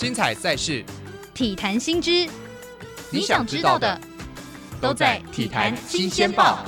[0.00, 0.82] 精彩赛事，
[1.34, 2.26] 体坛新知，
[3.10, 4.00] 你想知道的
[4.80, 6.64] 都在《体坛新鲜报》。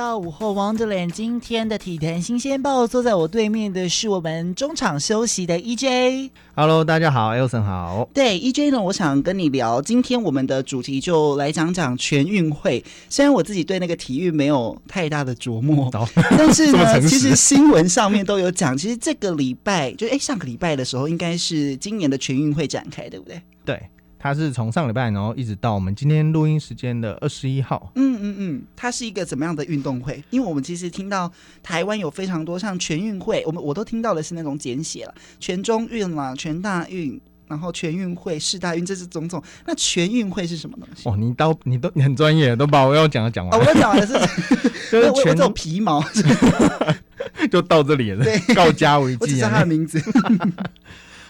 [0.00, 6.30] 到午后 Wonderland，今天的体坛新鲜报，坐在我对面的是我们中场休息的 EJ。
[6.56, 8.08] Hello，大家好，Elson 好。
[8.14, 12.82] 对，EJ 呢，我想跟你聊，今天我们的主题就来讲讲全运会。
[13.10, 23.42] 虽然我自己对那个体育没有太大的琢磨， 哦、但是呢，其实新闻上面都有讲，其实这个礼拜就哎上个礼拜的时候，应该是今年的全运会展开，对不对？
[23.66, 23.78] 对。
[24.22, 27.90] 它是从上礼拜，然后一直到我们今天录音时间的二十一号。
[27.94, 30.22] 嗯嗯嗯，它是一个怎么样的运动会？
[30.28, 37.18] 因为我们其实听到台湾有非常多像全运会，我们我都听到的是那种简写了，全中运啦、全大运，
[37.48, 39.42] 然后全运会、世大运，这是种种。
[39.66, 41.08] 那全运会是什么东西？
[41.08, 43.58] 哦，你都你都你很专业，都把我要讲的讲完。
[43.58, 44.12] 哦， 我要讲完的是，
[44.92, 46.04] 就是全种皮毛，
[47.50, 48.22] 就到这里了。
[48.22, 49.18] 对，告家为止。
[49.22, 49.98] 我只知道他的名字。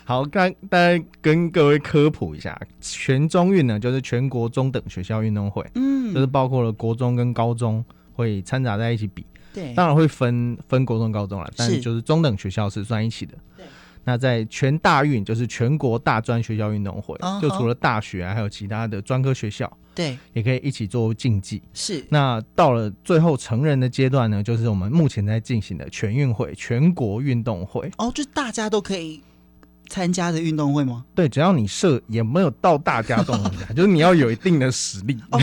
[0.04, 13.64] 好，刚大家跟各位科普一下，全中运呢，就是全国中等学校运动会，嗯，就是包括了国中跟高中会掺杂在一起比，对，当然会分分国中高中了，但是就是中等学校是算一起的，对。
[14.02, 21.62] 那在全大运就是全国大专学校运动会，就除了大学啊，还有其他的专科学校，对，也可以一起做竞技。
[21.74, 22.02] 是。
[22.08, 27.90] 那到了最后成人的阶段呢，就是我们目前在进行的全运会，全国运动会。
[27.98, 29.22] 哦，就大家都可以。
[29.90, 31.04] 参加的运动会吗？
[31.14, 33.38] 对，只要你设也没有到大家动
[33.76, 35.38] 就是你要有一定的实力，哦、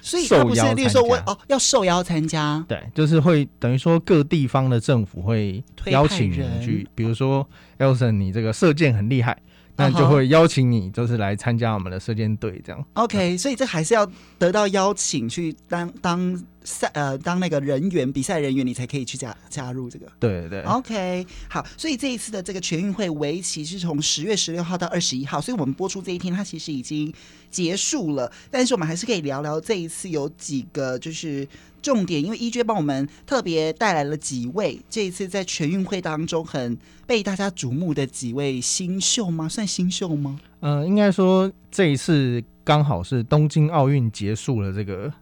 [0.00, 7.44] 所以 他不是例如说我哦要受邀参加，对，就是会等于说各地方的政府会邀请人去，比如说
[7.78, 9.36] Elson，你这个射箭很厉害。
[9.76, 12.84] 那就会邀请你，就是来参加我们的射箭队，这样。
[12.94, 20.06] OK，所以这还是要得到邀请去当当赛呃当那个人员比赛人员，你才可以去加加入这个。
[20.18, 20.62] 对对对。
[20.62, 27.12] OK，好，所以这一次的这个全运会围棋是从十月十六号到二十一号，所以我们播出这一天，它其实已经
[27.50, 28.32] 结束了。
[28.50, 31.46] 但是我们还是可以聊聊这一次有几个就是。
[31.86, 36.76] 重点，因为 EJ 帮我们特别带来了几位这一次在全运会当中很
[37.06, 39.48] 被大家瞩目的几位新秀吗？
[39.48, 40.40] 算新秀吗？
[40.58, 45.12] 呃，应该说这一次刚好是东京奥运结束了这个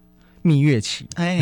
[0.47, 1.41] 蜜月期，哎，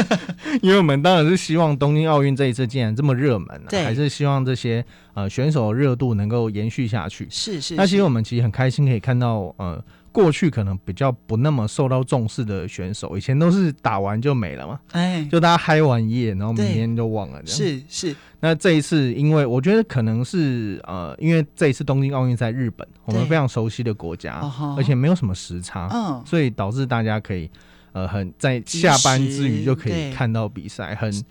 [0.60, 7.26] 因为我们当然是希望东京奥运这一次既然这么热门，还是希望这些呃选手的热度能够延续下去。
[7.30, 9.82] 是是，是，那其实我们其实很开心可以看到呃。
[10.12, 17.56] 过去可能比较不那么受到重视的选手，以前都是打完就没了嘛，哎，就大家嗨完夜，然后明天就忘了这样。
[17.56, 18.16] 是是。
[18.38, 24.34] 那这一次，因为我觉得可能是呃，因为这一次东京奥运在日本，我们非常熟悉的国家，
[24.76, 27.50] 而且没有什么时差，嗯，所以导致大家可以
[27.92, 31.24] 呃很在下班之余就可以看到比赛，很。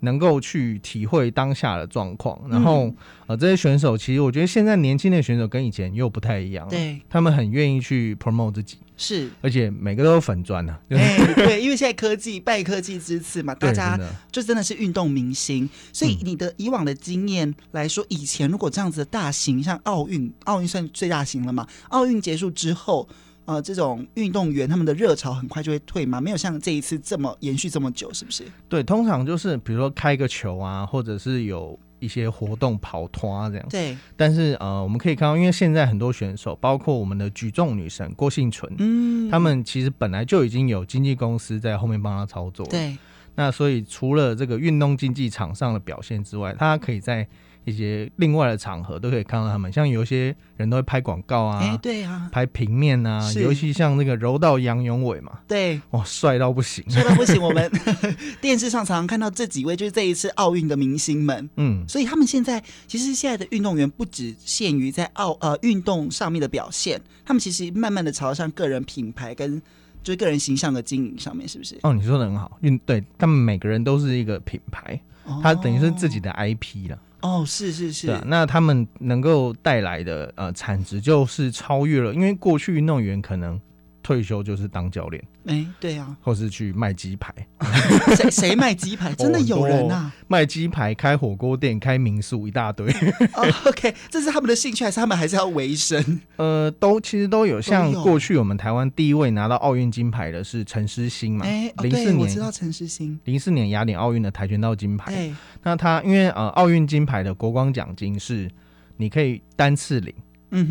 [0.00, 13.98] 能够去体会当下的状况，然后、嗯、呃，这些选手其实我觉得现在年轻的选手跟以前又不太一样，对，他们很愿意去 promote 自己，是，而且每个都有粉砖呢、啊，对、欸，对，因为现在科技拜科技之赐嘛， 大家
[14.30, 23.08] 就真的是运动明星，所以你的以往的经验来说，以前如果这样子的大型像奥运，奥运算最大型了嘛，奥运结束之后。
[23.48, 28.44] 呃，这种运动员他们的热潮很快就会退嘛，没有像这一次这么延续这么久，是不是？
[28.68, 33.66] 对，通常就是比如说开个球啊，或者是有一些活动跑团啊这样。
[33.70, 33.96] 对。
[34.18, 42.66] 但是呃，我们可以看到，因为现在很多选手，包括我们的举重女神郭幸存，嗯，他们其实本来就已经有经纪公司在后面帮他操作。
[42.66, 42.98] 对。
[43.34, 47.26] 那所以除了这个运动竞技场上的表现之外，他可以在。
[47.68, 57.40] 一些另外的场合都可以看到他们，像有些人都会拍广告啊，哎、欸，对啊，拍平面啊，尤其像那个柔道杨永伟嘛，对，哇，帅到不行，帅到不行。
[57.42, 57.70] 我们
[58.40, 69.60] 电视上常常看到这几位，就是这一次奥运的明星们，嗯，所以他们现在其实现在的运动员不只限于在奥呃运动上面的表现，他们其实慢慢的朝向个人品牌跟
[70.02, 71.78] 就是个人形象的经营上面，是不是？
[71.82, 76.98] 哦，你说的很好，运对他们每个人都是一个品牌，哦、他等于是自己的 IP 了。
[77.20, 83.60] 哦，是是是，那他们能够带来的呃产值就是超越了，因为过去运动员可能
[84.08, 85.22] 退休就是当教练。
[85.44, 87.30] 哎、欸，对啊，或是去卖鸡排，
[88.16, 89.12] 谁谁卖鸡排？
[89.20, 90.10] 真的有人啊？
[90.10, 92.90] 哦、卖鸡排、开火锅店、开民宿一大堆。
[93.34, 96.02] 哦、OK，这是他们的兴趣，还是他们还是要维生？
[96.36, 97.60] 呃，都其实都有。
[97.60, 101.44] 像过去我们台湾第一位拿到奥运金牌的是陈诗欣嘛？
[101.44, 105.14] 哎、欸，零四年、哦、我知道陈诗欣，零四年雅典奥运的跆拳道金牌。
[105.14, 108.50] 欸、那他因为呃奥运金牌的国光奖金是
[108.96, 110.14] 你可以单次领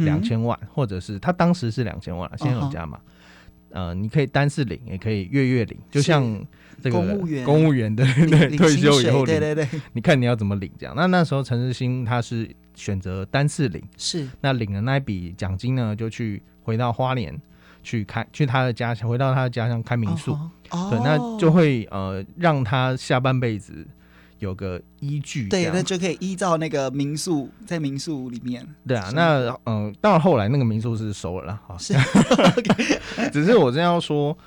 [0.03, 2.99] 两千万，嗯、或者是他当时是两千万，现在有加码。
[3.77, 6.43] 呃，你可以单次领，也可以月月领，就像
[6.81, 7.45] 这个公务员。
[7.45, 10.95] 公务员的 对退休以后领，对对对，你看你要怎么领这样。
[10.95, 14.27] 那那时候陈时兴他是选择单次领，是。
[14.41, 17.39] 那领了那一笔奖金呢，就去回到花莲
[17.83, 20.31] 去开去他的家乡，回到他的家乡开民宿，
[20.71, 23.85] 哦、对，那就会呃让他下半辈子。
[24.39, 28.67] 有个依据，对，那就可以依照那个民宿，在民宿里面。
[28.87, 31.93] 对啊，那嗯、呃，当然后来那个民宿是收了啦，好，是，
[33.33, 34.37] 只是我这样说，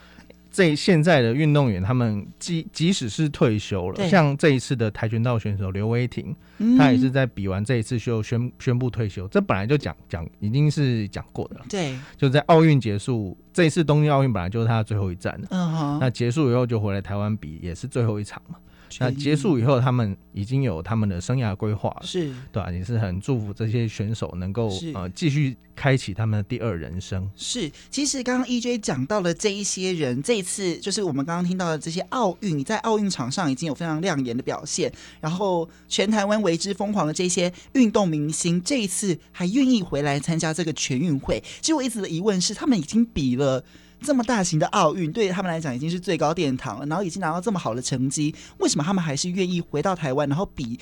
[0.51, 18.57] 这现在的运动员他们即即使是退休了，像这一次的跆拳道选手刘威霆，嗯、他也是在比完这一次就宣宣布退休，这本来就讲讲已经是讲过的了，对，就在奥运结束，这一次东京奥运本来就是他的最后一站了，嗯哼，那结束以后就回来台湾比，也是最后一场嘛。
[18.99, 27.31] 那结束以后，他们已经有他们的生涯规划了，是对啊，也是很祝福这些选手能够呃继续开启他们的第二人生。
[27.37, 41.43] 是，其实刚刚 EJ 讲到了这一些人，这一次就是我们刚刚听到的这些奥运，在奥运场上已经有非常亮眼的表现，然后全台湾为之疯狂的这些运动明星，这一次还愿意回来参加这个全运会。
[41.61, 43.65] 其实我一直的疑问是，他们已经比了。
[44.03, 50.79] 这么大型的奥运对他们来讲已经是最高殿堂了，然后已经拿到这么好的成绩，为什么他们还是愿意回到台湾，然后比？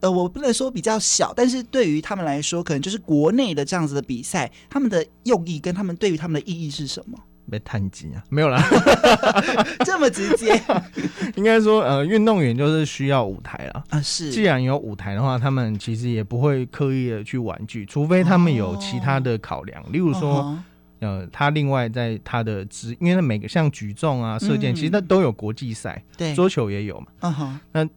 [0.00, 7.18] 呃，我不能说比较小，但是对于他们来说，可能就是国内的这样子的比赛，他们的用意跟他们对于他们的意义是什么？
[7.50, 8.64] 被探及啊，没有啦，
[9.84, 10.58] 这么直接。
[11.36, 14.00] 应该说，呃，运动员就是需要舞台了啊。
[14.00, 20.38] 是，既然有舞台的话，他们其实也不会刻意的去婉拒，除非他们有其他的考量，哦、例如说。
[20.38, 20.64] 哦
[21.00, 27.06] 呃，他另外在他的职，因为他每个像举重啊、射箭，嗯、其实他都有国际赛，对，桌球也有嘛。
[27.20, 27.88] 嗯哼，那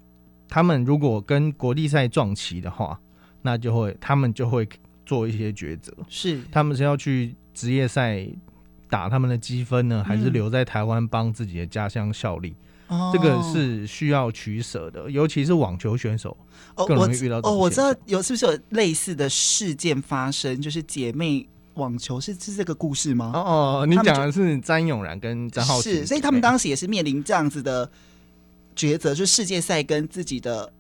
[0.48, 2.98] 他们如果跟国际赛撞齐的话，
[3.42, 4.66] 那就会他们就会
[5.06, 8.26] 做一些抉择，是他们是要去职业赛
[8.90, 12.56] 打他们的积分呢，还是留在台湾帮自己的家乡效力？
[12.88, 16.38] 哦、这个是需要取舍的，尤其是网球选手
[16.76, 17.40] 更容易遇到。
[17.40, 21.46] 哦，我知道有是不是有类似的事件发生，就是姐妹。
[21.76, 23.32] 网球是是这个故事吗？
[23.34, 27.90] 哦哦，你讲的是詹永然跟张浩，是，所以他们当时也是面临这样子的
[28.76, 30.72] 抉择，就世界赛跟自己的。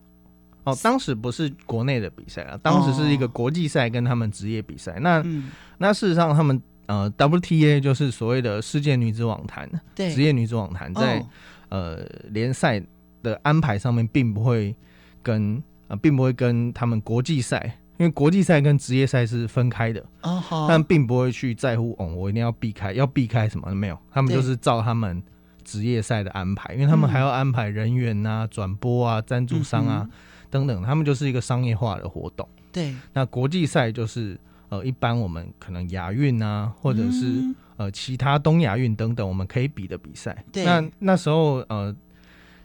[0.66, 4.94] 哦，当时不是国内的比赛啊，当时是一个国际赛跟他们职业比赛。
[4.94, 11.28] 哦、那、嗯、那事实上，他们呃 WTA 就是所谓的世界女子网坛，对，职业女子网坛在、哦、
[11.70, 12.82] 呃联赛
[13.22, 14.74] 的安排上面，并不会
[15.22, 17.78] 跟呃并不会跟他们国际赛。
[18.04, 20.68] 因为国际赛跟职业赛是分开的，uh huh.
[20.68, 23.98] 但并不会去在乎哦，我一定要避开，要避开什么没有？
[24.12, 25.24] 他们就是照他们
[25.64, 30.12] 职业赛的安排，因为他们还要安排人员啊、转、嗯、播啊、赞助商啊、嗯、
[30.50, 32.46] 等等，他们就是一个商业化的活动。
[32.74, 40.44] 对，那国际赛就是呃，一般我们可能亚运啊，或者是、嗯、呃其他东亚运等等，我们可以比的比赛。
[40.52, 41.96] 对，那那时候呃，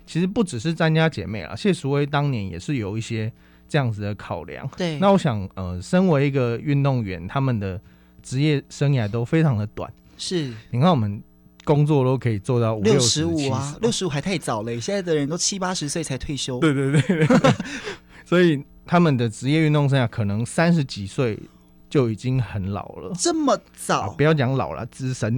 [0.05, 3.33] 其实不只是詹家姐妹啊，谢淑薇当年也是有一些。
[3.69, 4.99] 这样子的考量，对。
[4.99, 7.81] 那我想，呃，身为一个运动员，他们的
[8.23, 9.93] 职业生涯都非常的短。
[10.17, 11.23] 是，你看我们
[11.65, 14.81] 工作都可以做到五六十五啊，六十五还太早了。
[14.81, 16.59] 现在的人都七八十岁才退休。
[16.61, 17.53] 对对对，对。
[18.25, 21.39] 所以他们的职业运动生涯可能三十几岁。
[21.91, 24.01] 就已经很老了，这么早？
[24.01, 25.37] 啊、不要讲老了，资深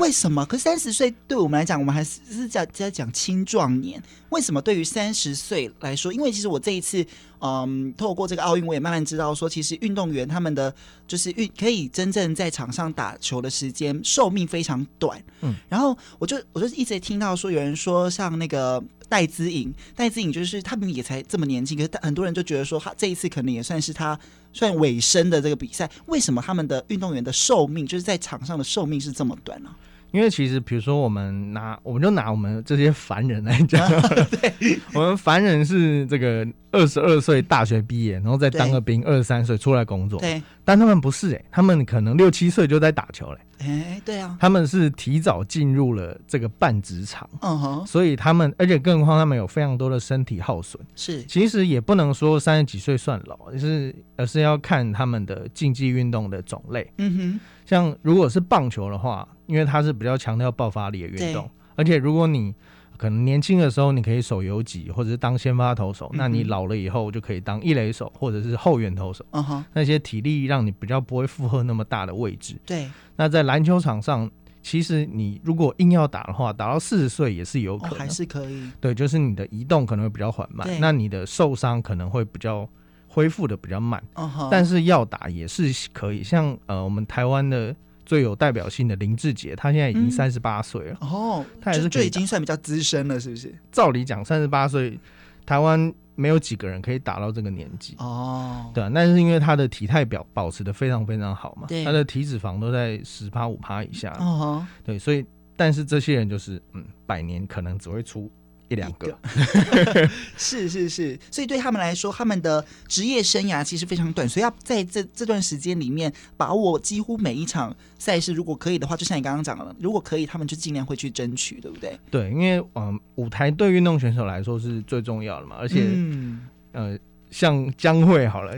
[0.00, 0.44] 为什么？
[0.46, 4.02] 可三十岁对我们来讲，我们还是是在在讲青壮年。
[4.30, 6.12] 为什么对于三十岁来说？
[6.12, 7.04] 因为其实我这一次，
[7.40, 10.74] 嗯，透过这个奥运，我也慢慢知道说，其实运动员他们的
[11.06, 15.22] 就是运可以真正在场上打球的时间寿命非常短。
[15.40, 18.82] 嗯，然后我就我就一直听到说，有人说像那个。
[19.10, 24.20] 戴资颖，戴资颖就是他们也才这么年轻，可是很多人就觉得说他这一次可能也算是他
[24.58, 25.88] 算尾声的这个比赛。
[26.06, 29.70] 为什么他们的运动员的寿命就是在场上的寿命是这么短呢？
[30.10, 33.86] 因为其实比如说我们拿我们就拿我们这些凡人来讲，
[34.40, 43.38] 对，我们凡人是这个二十二岁大学毕业，然后再当个兵，二十三岁出来工作，对，但他们不是哎、欸，他们可能六七岁就在打球嘞。
[43.60, 62.54] 哎、欸，对啊，他们是提早进入了这个半职场，嗯哼，所以他们，而且更何况他们有非常多的身体耗损，是，其实也不能说三十几岁算老，就是而是要看他们的竞技运动的种类，嗯哼，像如果是棒球的话，因为它是比较强调爆发力的运动，而且如果你
[62.96, 69.24] 可能年轻的时候你可以守游击或者是当先发投手，嗯、那你老了以后就可以当一垒手或者是后援投手。
[69.30, 72.56] 嗯哼，那些体力让你比较不会负荷那么大的位置。
[72.66, 72.88] 对。
[73.16, 74.30] 那在篮球场上，
[74.62, 78.70] 其实你如果硬要打的话，打到四十岁也是有可能，哦，还是可以。
[78.80, 82.68] 对，就是你的移动可能会比较缓慢，那你的受伤可能会比较
[83.06, 84.48] 恢复的比较慢，uh.
[84.50, 86.22] 但是要打也是可以。
[86.22, 87.74] 像呃，我们台湾的
[88.08, 93.54] 最有代表性的林志杰，他现在已经三十八岁了，哦，他也是就已经算比较资深了，是不是？
[93.70, 94.98] 照理讲，三十八岁，
[95.44, 104.86] 台湾没有几个人可以打到这个年纪哦，对啊，那是因为他的体态表保持的非常非常好嘛，他的体脂肪都在十趴五趴以下，哦、uh，huh.
[104.86, 105.22] 对，所以
[105.54, 108.32] 但是这些人就是嗯，百年可能只会出。
[108.68, 118.32] 一两个，个 是是是，所以对他们来说，他们的职业生涯其实非常短，所以要在这这段时间里面把握几乎每一场赛事。
[118.32, 121.98] 如果可以的话，就像你刚刚讲的，如果可以，他们就尽量会去争取，对不对？
[122.10, 126.98] 对，因为嗯、呃，舞台对运动选手来说是最重要的嘛，而且、嗯、呃，
[127.30, 128.54] 像江蕙好了，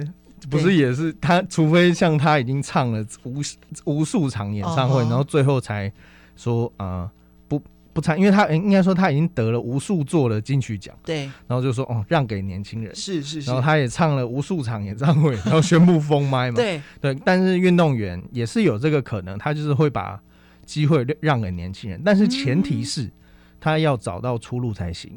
[0.50, 3.40] 不是也是他，除非像他已经唱了无
[3.84, 5.92] 无数场演唱会，哦、然后最后才
[6.34, 6.86] 说啊。
[6.86, 7.10] 呃
[8.00, 16.80] 不参，因为他应该说他已经得了无数座的金曲奖，对，然后就说哦，让给年轻人，是是是，然后他也唱了无数场演唱会，然后宣布封麦嘛，对。
[16.98, 20.18] 对，但是运动员也是有这个可能，他就是会把
[20.64, 23.10] 机会让给年轻人，但是前提是
[23.60, 25.12] 他要找到出路才行。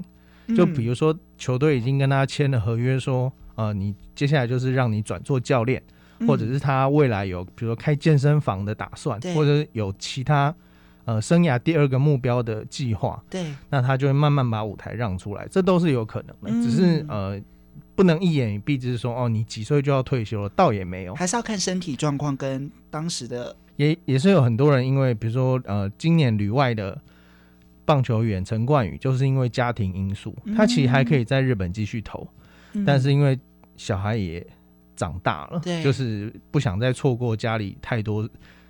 [0.48, 5.82] 嗯、就比如说球队已经跟他签了合约说，说呃，你接下来就是让你转做教练，
[6.20, 10.54] 嗯、或者是他未来有比如说开健身房的打算，或者有其他。
[11.06, 17.38] 呃，生涯第二个目标的计划，对，那他就会慢慢把舞台让出来，这都是有可能的，嗯、只是呃，
[17.94, 26.98] 不能一言以蔽之说哦，你几岁就要退休了，倒也没有，还是要看身体状况跟当时的，也也是有很多人因为比如说呃，今年旅外的
[27.84, 32.26] 棒球员陈冠宇，就是因为家庭因素，嗯、他其实还可以在日本继续投，
[32.72, 33.38] 嗯、但是因为
[33.76, 34.46] 小孩也
[34.96, 38.30] 长大了，对，就是不想再错过家里太多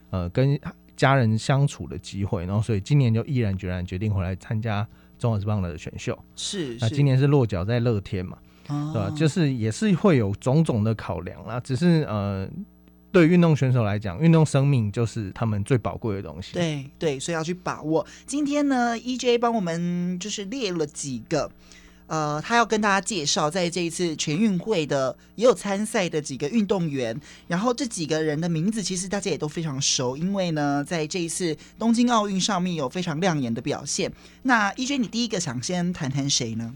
[0.10, 0.60] 呃跟。
[0.96, 6.18] 家人相处的机会，然后所以今年就毅然决然决定回来参加中华职棒的选秀。
[6.36, 9.14] 是，那今年是落脚在乐天嘛，哦、对吧？
[9.16, 11.60] 就是也是会有种种的考量啦。
[11.60, 12.48] 只是呃，
[13.12, 16.54] 对运动选手来讲，运动生命就是他们最宝贵的东西。
[16.54, 18.06] 对对，所以要去把握。
[18.26, 21.52] 今天呢，EJ 帮我们就是列了几个。
[22.08, 34.12] 呃，他要跟大家介绍，在这一次全运会的也有参赛的几个运动员，然后这几个人的名字其实大家也都非常熟，因为呢，在这一次东京奥运上面有非常亮眼的表现。
[34.44, 36.74] 那一娟你第一个想先谈谈谁呢？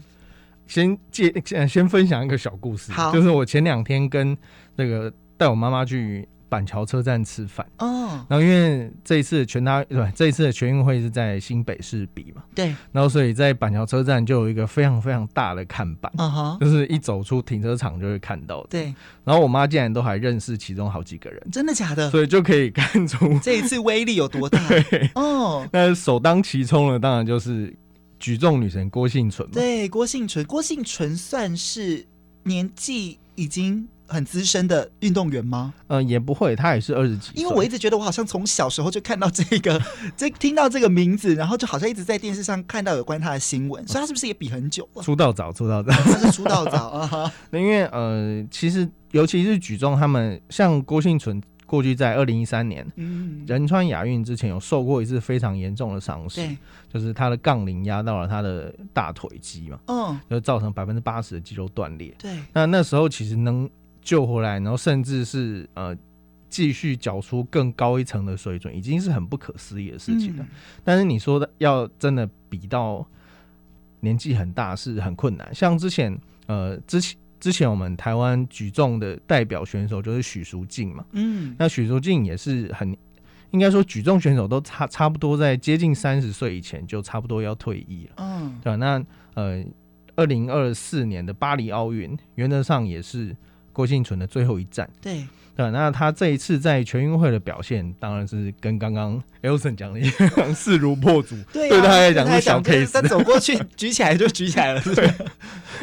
[0.66, 1.32] 先介
[1.68, 4.36] 先分享一个小故事，好，就是我前两天跟
[4.76, 6.28] 那个带我妈妈去。
[6.48, 7.66] 板桥车站吃饭。
[7.78, 18.94] 哦，然后因为这一次全大对这一次的全运会是在新北市比嘛，对，然后所以在板桥车站就有一个非常非常大的看板，嗯哼，就是一走出停车场就会看到的，对。
[19.24, 22.10] 然后我妈竟然都还认识其中好几个人，真的假的？
[22.10, 24.58] 所以就可以看出这一次威力有多大。
[24.68, 25.10] 对。
[25.14, 27.74] 哦，那首当其冲的当然就是
[28.18, 32.06] 举重女神郭婞淳嘛，对，郭婞淳，郭婞淳算是
[32.44, 33.86] 年纪已经。
[34.08, 35.74] 很资深的运动员吗？
[35.88, 37.30] 嗯、呃，也不会，他也是二十几。
[37.34, 39.80] 因为我一直觉得我好像从小时候就看到这个，
[40.16, 45.02] 这听到这个名字，然后就好像一直在电视上看到有关他的新闻，所以他是不是也比很久了？
[45.02, 47.32] 出道早，出道早，他是出道早 啊。
[47.50, 56.40] 那因为呃，其实尤其是举重，他们像郭幸存过去在二零一三年，嗯，仁川亚运之前有受过一次非常严重的伤势，
[56.90, 62.14] 就是他的杠铃压到了他的大腿肌嘛，嗯，就造成百分之八十的肌肉断裂。
[62.18, 63.68] 对，那那时候其实能。
[64.08, 65.94] 救回来，然后甚至是呃
[66.48, 70.42] 继续缴出更高一层的水准，已经是很不可思议的事情了。
[70.42, 70.48] 嗯、
[70.82, 73.06] 但是你说的要真的比到
[74.00, 75.54] 年纪很大是很困难。
[75.54, 82.96] 像之前呃之前之前我们台湾举重的代表选手就是许淑净嘛，嗯，那许淑净也是很
[83.50, 88.76] 应该说举重选手都差差不多在接近三十岁以前就差不多要退役了，嗯，对吧？
[88.76, 89.62] 那呃
[90.16, 93.36] 二零二四年的巴黎奥运原则上也是。
[93.78, 101.36] 郭幸存的最后一战，对对，那他这一次在全运会的表现，当然是跟刚刚 Elson 讲的一样， 势如破竹。
[101.52, 104.80] 对、啊，对他来讲是小 case，他走过去举起来就举起来了。
[104.96, 105.08] 对，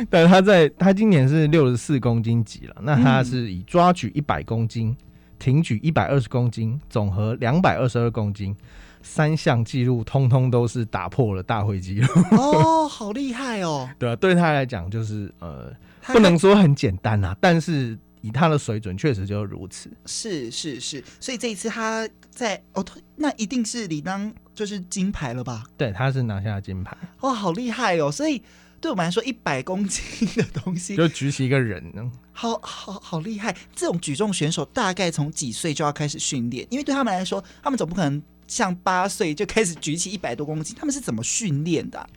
[0.10, 4.98] 但是他在他今年是六十四公斤级了，那他是以抓举一百公斤、嗯、
[5.40, 8.54] 挺举一百二十公斤、总和两百二十二公斤，
[9.02, 12.08] 三项纪录通通都是打破了大会纪录。
[12.36, 13.90] 哦，好厉害哦！
[13.98, 15.72] 对啊，对他来讲就是呃。
[16.14, 19.90] 不能说很简单啊，但是以他的水准，确实就是如此。
[20.06, 22.86] 是是是，所以这一次他在哦，
[23.16, 25.64] 那一定是理当就是金牌了吧？
[25.78, 26.96] 对，他是拿下金牌。
[27.22, 28.12] 哇，好厉害哦！
[28.12, 28.42] 所以
[28.82, 33.56] 对我们来说，一百 公斤的东西就举起一个人呢，好好好厉害！
[33.76, 36.66] 这种举重选手大概从几岁就要开始训练？
[36.70, 42.08] 因为对他们来说，他们总不可能像八岁就开始举起一百多公斤，他们是怎么训练的啊？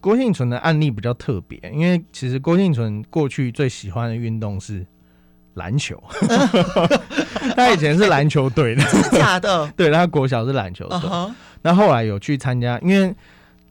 [0.00, 4.86] 郭婞淳的案例比较特别，因为其实郭婞淳过去最喜欢的运动是
[5.54, 6.00] 篮球，
[7.56, 9.70] 他以前是篮球队的，真的假的？
[9.76, 10.98] 对，他国小是篮球队，
[11.62, 11.74] 那、uh huh.
[11.74, 13.12] 后来有去参加，因为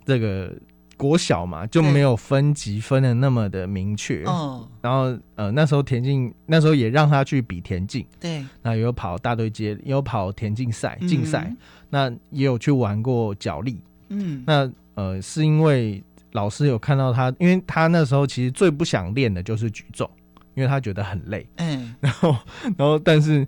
[0.05, 0.53] 这个
[0.98, 4.67] 国小嘛就没有分级分的那么的明确，嗯，uh.
[4.81, 11.57] 然后呃那时候田径那时候也让他去比田径，对，那有跑大队接，有跑田径赛竞赛，嗯、
[11.89, 13.79] 那也有去玩过脚力，
[14.10, 16.03] 嗯，那呃是因为
[16.38, 20.10] 老师有看到他，因为他那时候其实最不想练的就是举重。
[20.58, 22.36] 因为他觉得很累，嗯，然后，
[22.75, 23.48] 然后，但是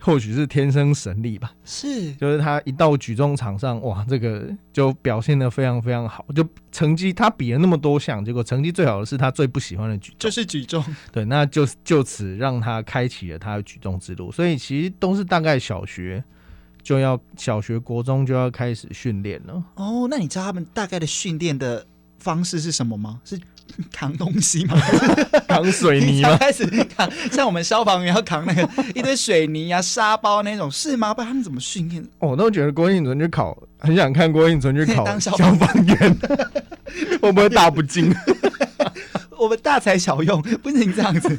[0.00, 16.24] 或许是天生神力吧，是，就是他一到举重场上，哇，这个就表现的非常非常好，就成绩他比了那么多项，结果成绩最好的是他最不喜欢的举重，就是举重，对，那就就此让他开启了他的举重之路，所以其实都是大概小学
[16.82, 19.62] 就要小学国中就要开始训练了。
[19.76, 21.86] 哦，那你知道他们大概的训练的
[22.20, 23.18] 方式是什么吗？
[23.24, 23.38] 是？
[23.92, 24.76] 扛东西吗？
[25.46, 26.36] 扛水泥吗？
[26.38, 31.14] 开始扛，像我们消防员要扛那个一堆水泥啊、沙包那种，是吗？
[31.14, 32.04] 不然他们怎么训练？
[32.18, 36.16] 我都觉得郭应存去考，很想看郭应存去考消防员，
[37.22, 38.12] 会不会打不进？
[39.38, 41.38] 我们大材小用，不能这样子。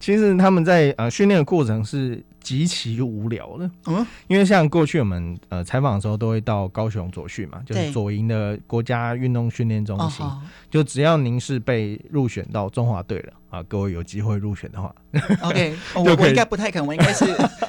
[0.00, 10.24] 其实他们在呃训练的过程是极其无聊的，嗯，因为像过去我们呃采访的时候都会到高雄左训嘛，就是左营的国家运动训练中心，
[10.70, 14.94] 就只要您是被入选到中华队了啊，各位有机会入选的话
[15.40, 17.24] ，OK， 我我应该不太可能，我应该是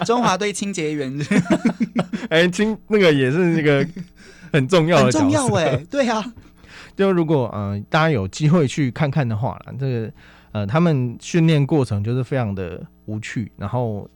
[0.05, 1.17] 中华队清洁员，
[2.29, 3.87] 哎，清那个也是那个
[4.51, 6.21] 很重要的重要哎，对啊，
[6.95, 10.11] 就如果呃大家有机会去看看的话了，这个。
[10.55, 14.09] 呃，他们训练过程就是非常的无趣，然后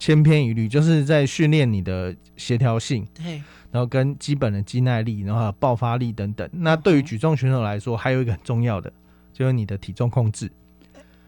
[0.00, 3.34] 千篇一律，就是在训练你的协调性，对，
[3.70, 6.48] 然后跟基本的肌耐力，然后爆发力等等。
[6.52, 8.90] 那对于举重选手来说，还有一个很重要的，
[9.32, 10.50] 就是你的体重控制。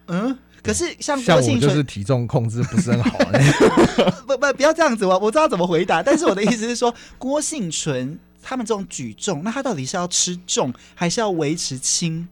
[0.06, 3.18] 嗯，可是像像我就是体重控制不是很好。
[4.26, 12.26] 不不，不要这样子，我我知道怎么回答，但是我的意思是说， 郭幸存他们这种举重，那他到底是要吃重，还是要维持轻？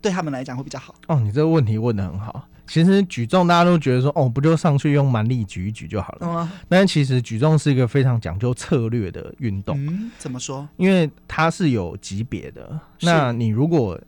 [0.00, 1.20] 对他们来讲会比较好哦。
[1.20, 2.48] 你这个问题问的很好。
[2.66, 6.18] 其实举重大家都觉得说，哦，不就上去用蛮力举一举就好了。
[6.22, 6.52] 嗯、啊。
[6.68, 9.76] 但其实举重是一个非常讲究策略的运动。
[9.86, 10.66] 嗯，怎么说？
[10.76, 12.80] 因为它是有级别的。
[13.00, 14.00] 那你如果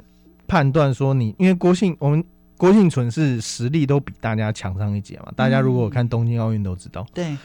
[0.46, 2.24] 判断说你，因为郭姓，我们
[2.56, 5.32] 郭婞淳是实力都比大家强上一截嘛。
[5.36, 7.36] 大家如果看东京奥运都知道，嗯、对，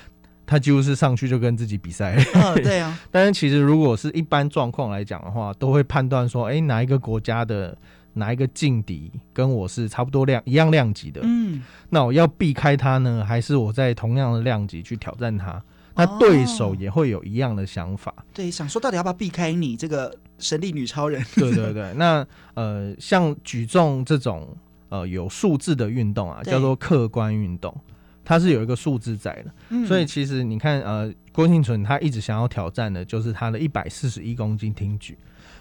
[0.46, 2.16] 他几乎是上去就跟自己比赛。
[2.36, 2.98] 嗯，对啊。
[3.12, 7.76] 但是其实如果是一般状况来讲的话，都会判断说，哎，哪一个国家的。
[8.14, 11.22] 哪一个劲敌跟我是差不多量一样量级的？
[11.24, 15.62] 嗯，那我要避开他呢，还是我在同样的量级去挑战他？
[15.96, 18.14] 那对手也会有一样的想法。
[18.18, 21.22] 哦、对，想说到底要不要避开你这个神力女超人？
[21.36, 21.94] 对对对。
[21.98, 24.48] 那呃，像举重这种
[24.88, 27.76] 呃有数字的运动啊，叫做客观运动，
[28.24, 29.52] 它是有一个数字在的。
[29.70, 35.18] 嗯、所以其实你看，呃，郭庆纯他一直想要挑战的就是他的一百四十一公斤挺举。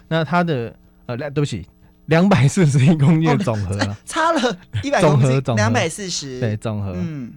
[0.07, 0.73] 那他的
[1.05, 1.67] 呃，对不起。
[2.09, 6.91] 两百四十一公斤的总和了，哦，差了一百公斤，两百四十，对，总和。
[6.95, 7.31] 嗯，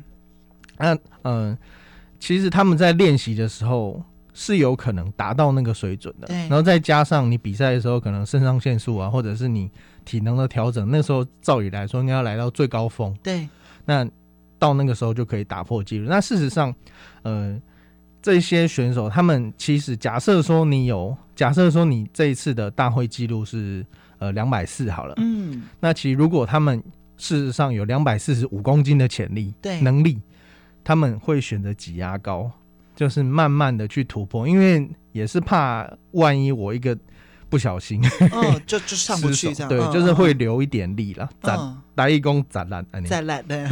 [0.79, 1.59] 那嗯、呃，
[2.19, 9.71] 其实他们在练习的时候是有可能达到那个水准的，对然后再加上你比赛的时候，可能肾上腺素啊，或者是你
[10.07, 13.15] 体能的调整，那时候照理来说应该要来到最高峰。
[13.23, 13.47] 对，
[13.85, 14.09] 那
[14.59, 16.09] 到那个时候就可以打破纪录。
[16.09, 16.75] 那事实上，
[17.21, 17.61] 呃，
[18.23, 23.85] 这些选手他们其实假设说你有，假设说你这一次的大会纪录是。
[24.23, 25.15] 呃，两百四好了。
[25.17, 26.81] 嗯，那其实如果他们
[27.17, 30.21] 事实上有两百四十五公斤的潜力、对能力，
[30.85, 32.49] 他们会选择挤压高，
[32.95, 36.97] 就是慢慢的去突破，因为也是怕万一我一个
[37.49, 41.59] 不小心，哦， 就就上不去这样，对，嗯、就是会留一点力了，攒
[41.97, 43.69] 打一弓攒烂，再烂的，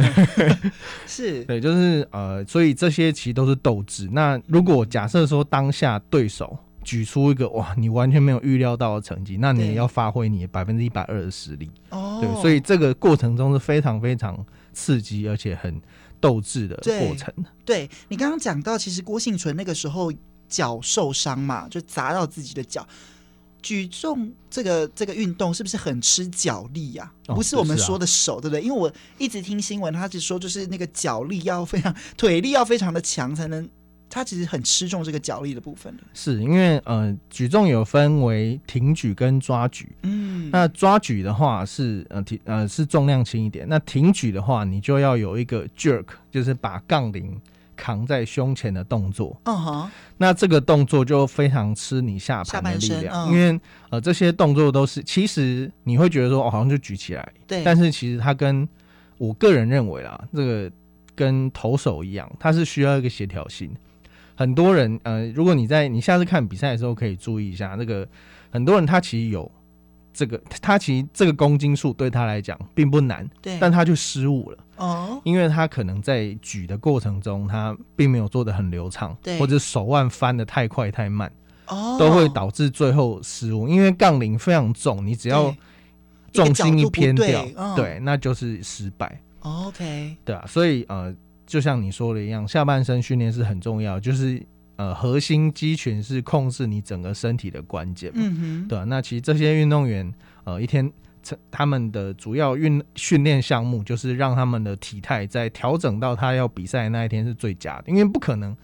[1.07, 4.09] 是，对，就是呃，所以这些其实都是斗志。
[4.11, 6.59] 那如果假设说当下对手。
[6.83, 11.69] 举出一个哇，你完全没有预料到的成绩，那你也要发挥你百分之一百二的实力。
[11.89, 15.79] 哦，对，所以这个过程中是非常非常刺激，而且很
[16.19, 17.33] 斗志的过程。
[17.63, 20.11] 对，对你刚刚讲到，其实郭幸存那个时候
[20.47, 22.87] 脚受伤嘛，就砸到自己的脚。
[23.61, 27.11] 举重这个这个运动是不是很吃脚力呀？
[27.27, 27.35] 啊？
[27.35, 28.61] 不是我们说的手，哦、对不对？
[28.63, 33.69] 因为我一直听新闻，他只说就是那个脚力要非常， 腿力要非常的强才能。
[34.11, 47.39] 他其实很吃重这个脚力的部分的，是因为呃，举重有分为挺举跟抓举，嗯，那抓举的话是呃挺呃是重量轻一点，那挺举的话你就要有一个 jerk，就是把杠铃
[47.77, 58.67] 扛在胸前的动作，嗯哼，那这个动作就非常吃你下盘的力量，嗯、因为呃这些动作都是其实你会觉得说哦好像就举起来，对，但是其实它跟
[59.17, 60.71] 我个人认为啦，这个
[61.15, 63.71] 跟投手一样，它是需要一个协调性。
[64.41, 68.07] 很多人呃，如果你在你下次看比赛的时候，可以注意一下那个
[68.49, 69.49] 很多人他其实有
[70.11, 74.57] 这个，他其实这个公斤数对他来讲并不难，对，但他就失误了。
[74.77, 81.31] 哦，因为他可能在举的过程中，他并没有做的很流畅，对，或者手腕翻的太快太慢，
[81.67, 83.67] 哦，都会导致最后失误。
[83.67, 85.55] 因为杠铃非常重，你只要
[86.33, 89.21] 重心一偏掉，对，那就是失败。
[89.41, 91.15] OK，对啊，所以呃。
[91.51, 94.41] 就像你说的一样，下半身训练是很重要，就是
[94.77, 100.09] 呃，核心肌群是控制你整个身体的关键，嗯哼，对啊，那其实这些运动员
[100.45, 100.89] 呃，一天
[101.51, 108.55] 他们的主要运训练项目就是让他们的体态在调整到他要比赛那一天是最佳的，因为不可能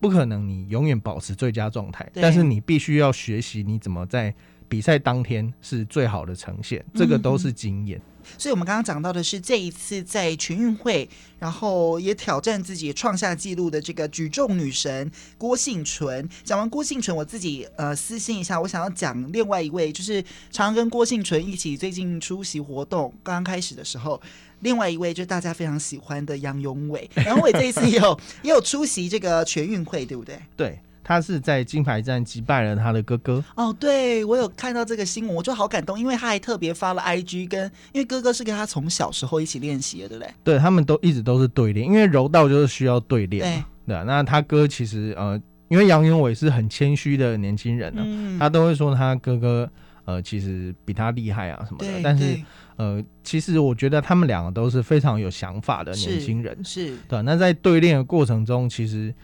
[0.00, 4.34] 不可能你永远保持最佳状态，但是你必须要学习你怎么在
[4.70, 7.98] 比赛当天是最好的呈现，这个都是经验。
[7.98, 8.02] 嗯
[8.38, 11.08] 所以，我们刚刚讲到的是这一次在全运会，
[11.38, 16.28] 然后也挑战自己创下纪录的这个举重女神郭婞淳。
[16.44, 24.20] 讲完郭婞淳，我自己呃私信一下，我想要讲另外一位，就是常跟郭婞淳一起最近出席活动刚刚开始的时候，
[24.60, 27.08] 另外一位就是大家非常喜欢的杨永伟。
[27.16, 30.38] 杨勇纬这一次也有也有出席这个全运会，对不对？
[30.56, 30.78] 对。
[31.08, 40.34] 他是在金牌战击败了他的哥哥哦，对，我有看到这个新闻，我就好感动，因为他还特别发了 IG 跟，因为哥哥是跟他从小时候一起练习的，对不对？
[40.42, 43.44] 对，他们都一直都是对练，因为柔道就是需要对练，
[43.86, 44.02] 对，对啊。
[44.02, 49.70] 那他哥其实呃，因为杨永伟是很谦虚的年轻人呢、啊嗯，他都会说他哥哥
[50.06, 52.36] 呃其实比他厉害啊什么的，但是
[52.74, 57.22] 呃，其实我觉得他们两个都是非常有想法的年轻人，是，是对、啊。
[57.22, 59.14] 那在对练的过程中，其实。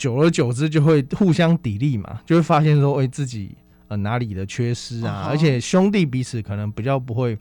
[0.00, 3.54] 久而久之就会互相砥砺嘛，就会发现说，哎、欸，自己
[3.88, 5.28] 呃哪里的缺失啊，uh.
[5.28, 7.36] 而且兄弟彼此可能比较不会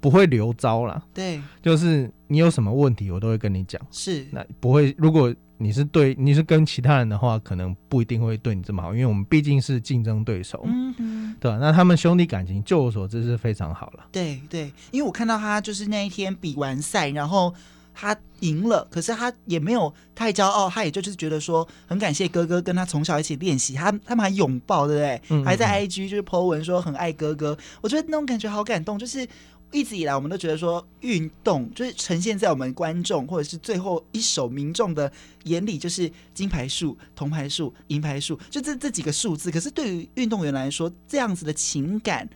[0.00, 1.00] 不会留招啦。
[1.14, 3.80] 对，就是你有什么问题，我都会跟你讲。
[3.92, 10.64] 是，那不会，如果你是对你是跟其他人的话，可能不一定会对你这么好，因为我们毕竟是竞争对手。
[10.66, 11.58] 嗯嗯，对吧？
[11.60, 14.04] 那他们兄弟感情，就我所知是非常好了。
[14.10, 17.54] 对对，因为我看到他就是那一天比完赛，然后。
[17.94, 25.22] 他赢了，可是他也没有太骄傲，他也就是觉得说很感谢哥哥跟他从小一起练习，他他们还拥抱，对不对？
[25.28, 28.98] 嗯嗯还在 IG 就是 po 文说很爱哥哥，我觉得那种感觉好感动。
[28.98, 29.26] 就是
[29.72, 35.10] 一直以来我们都觉得说运动就是呈现在我们观众或者是最后一手民众的
[35.44, 39.50] 眼里就是金牌数、铜牌数、银牌数，就这这几个数字。
[39.50, 42.28] 可是对于运动员来说，这样子的情感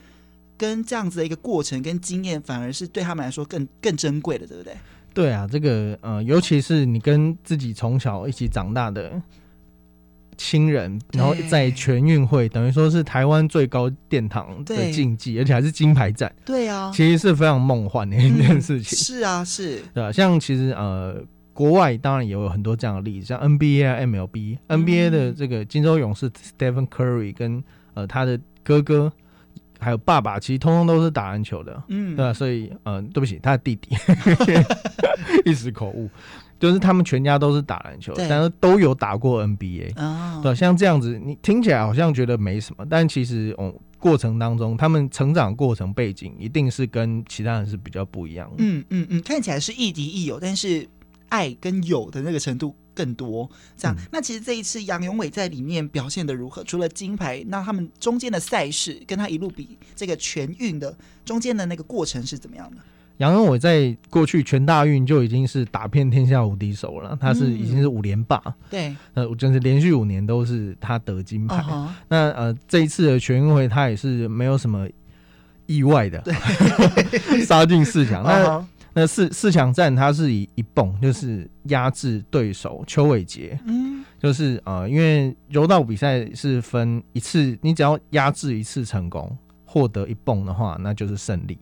[0.56, 4.76] 跟这样子的一个过程跟经验，反而是对他们来说更更珍贵的，对不对？
[5.18, 9.20] 对啊，这个呃，尤其是你跟自己从小一起长大的
[10.36, 16.32] 亲人，然后在全运会，等于说是台湾最高殿堂的竞技，而且还是金牌战。
[16.44, 18.96] 对啊，其实是非常梦幻的一件事情。
[18.96, 21.20] 嗯、是啊，是，对啊，像其实呃，
[21.52, 27.60] 国外当然也有很多这样的例子，像 NBA 啊、MLB、嗯、NBA 的这个金州勇士 Stephen Curry 跟
[27.94, 29.12] 呃他的哥哥。
[29.78, 32.32] 还有爸爸，其实通通都是打篮球的，嗯，对吧？
[32.32, 33.96] 所以，嗯、呃，对不起，他的弟弟。
[35.44, 36.08] 一时口误，
[36.58, 50.86] 就是他们全家都是打篮球，但是都有打过 NBA，哦，对，像这样子，你听起来好像觉得没什么，但其实，哦，过程当中，他们成长过程背景一定是跟其他人是比较不一样的，嗯嗯嗯，看起来是亦敌亦友，但是
[51.28, 52.74] 爱跟友的那个程度。
[52.98, 56.64] 更多这样，那其实这一次杨永伟在里面表现的如何？
[56.64, 60.92] 除了金牌，那他们中间的赛事跟他一路比这个全运的
[61.24, 62.78] 中间的那个过程是怎么样的？
[63.18, 71.56] 杨永伟在过去全大运就已经是打遍天下无敌手了，他是已经是五连霸，嗯、对，呃，就是连续五年都是他得金牌。
[71.56, 71.86] Uh-huh.
[72.08, 74.88] 那呃，这一次的全运会他也是没有什么
[75.66, 76.24] 意外的，
[77.46, 78.24] 杀进四强。
[78.24, 78.64] 那、uh-huh.
[78.98, 91.56] 那四四强战，他是以一蹦就是压制对手邱伟杰，嗯，就是呃，因为柔道比赛是分一次，你只要压制一次成功，获得一蹦的话，那就是胜利。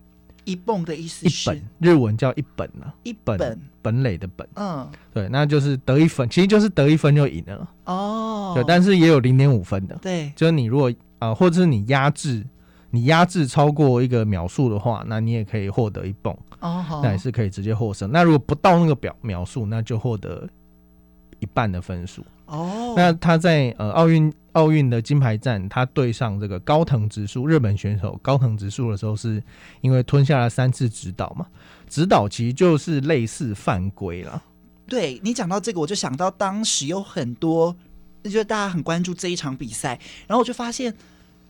[0.44, 7.68] 一蹦的意思是一本，日文叫一本啊，一本本垒的本，嗯，对，那就是得一分，其实就是得一分就赢了。
[7.85, 12.46] 哦，对，但是也有零点五分的，对，就是你如果啊、呃，或者是你压制。
[12.97, 18.11] 你压制超过一个秒数的话，那你也可以获得一蹦哦，oh, 那也是可以直接获胜。
[18.11, 20.49] 那如果不到那个表秒数，那就获得
[21.39, 22.57] 一半的分数哦。
[22.57, 22.97] Oh.
[22.97, 29.43] 那他在呃奥运奥运的金牌战，他对上这个高藤直树日本选手高藤直树的时候，是
[29.83, 31.47] 因为吞下了三次指导嘛？
[31.91, 34.43] 指导其实就是类似犯规了。
[34.89, 37.77] 对，你讲到这个，我就想到当时有很多，
[38.23, 40.95] 就是大家很关注这一场比赛，然后我就发现。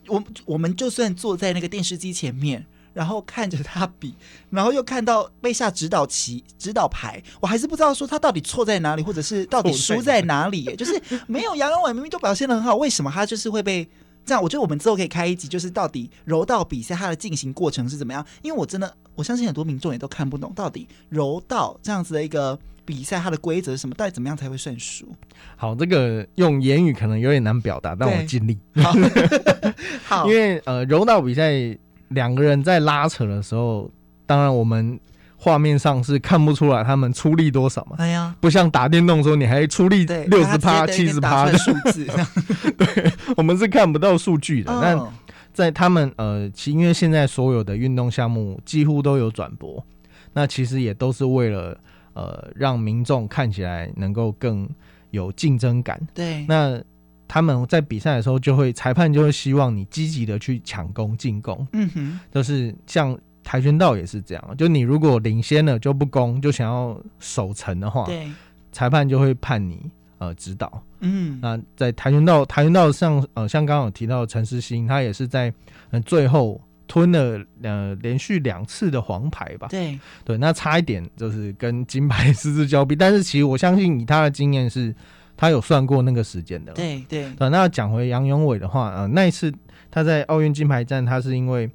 [0.08, 4.14] 我我们就算坐在那个电视机前面，然后看着他比，
[4.50, 10.64] 然后又看到被下指导棋、指导牌，我还是不知道说他到底错在哪里，或者是到底输在哪里。
[10.76, 13.88] 就是没有杨永伟明明都表现的很好，为什么他就是会被
[14.24, 14.42] 这样？
[14.42, 18.24] 我觉得我们之后可以开一集，就是到底柔道比赛它的进行过程是怎么样？
[18.42, 23.94] 因为我真的我相信很多民众也都看不懂，到底柔道这样子的一个比赛它的规则是什么？
[23.94, 25.06] 到底怎么样才会算输？
[25.56, 28.56] 好，这个用言语可能有点难表达，但我尽力。
[30.06, 31.76] 好，因为呃，柔道比赛。
[32.10, 33.90] 两个人在拉扯的时候，
[34.26, 34.96] 当然我们
[35.36, 37.96] 画面上是看不出来他们出力多少嘛。
[37.98, 42.06] 哎呀，不像打电动时候你还出力六十趴、七十趴的数字，
[42.78, 44.72] 对，我们是看不到数据的。
[44.80, 44.96] 但
[45.52, 49.84] 在他们呃，其因为现在所有的运动项目几乎都有转播，
[50.32, 51.76] 那其实也都是为了
[52.16, 54.68] 呃让民众看起来能够更
[55.12, 56.00] 有竞争感。
[56.12, 56.82] 对，那。
[57.28, 68.30] 他们在比赛的时候，就会裁判就会希望你积极的去抢攻进攻，嗯哼，就是像跆拳道也是这样，就你如果领先了就不攻，就想要守城的话，对，
[68.70, 75.52] 裁判就会判你呃指导，嗯，那在跆拳道跆拳道上，呃，像刚刚有提到陈诗欣，他也是在
[75.90, 79.98] 呃最后吞了呃连续两次的黄牌吧，对。
[80.24, 84.94] 对，那差一点就是跟金牌失之交臂，但是其实我相信以他的经验是。
[85.38, 87.30] 他有算过那个时间的，对对。
[87.38, 89.52] 那讲回杨永伟的话，呃，那一次
[89.90, 91.70] 他在奥运金牌战，他是因为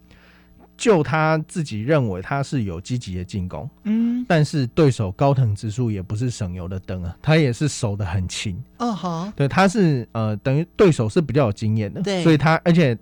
[0.75, 12.97] 就他自己认为他是有积极的进攻，嗯，但是对手高藤直树也不是省油的灯啊，他也是守的很轻，哦好，对，他是呃等于对手是比较有经验的，对，所以他而且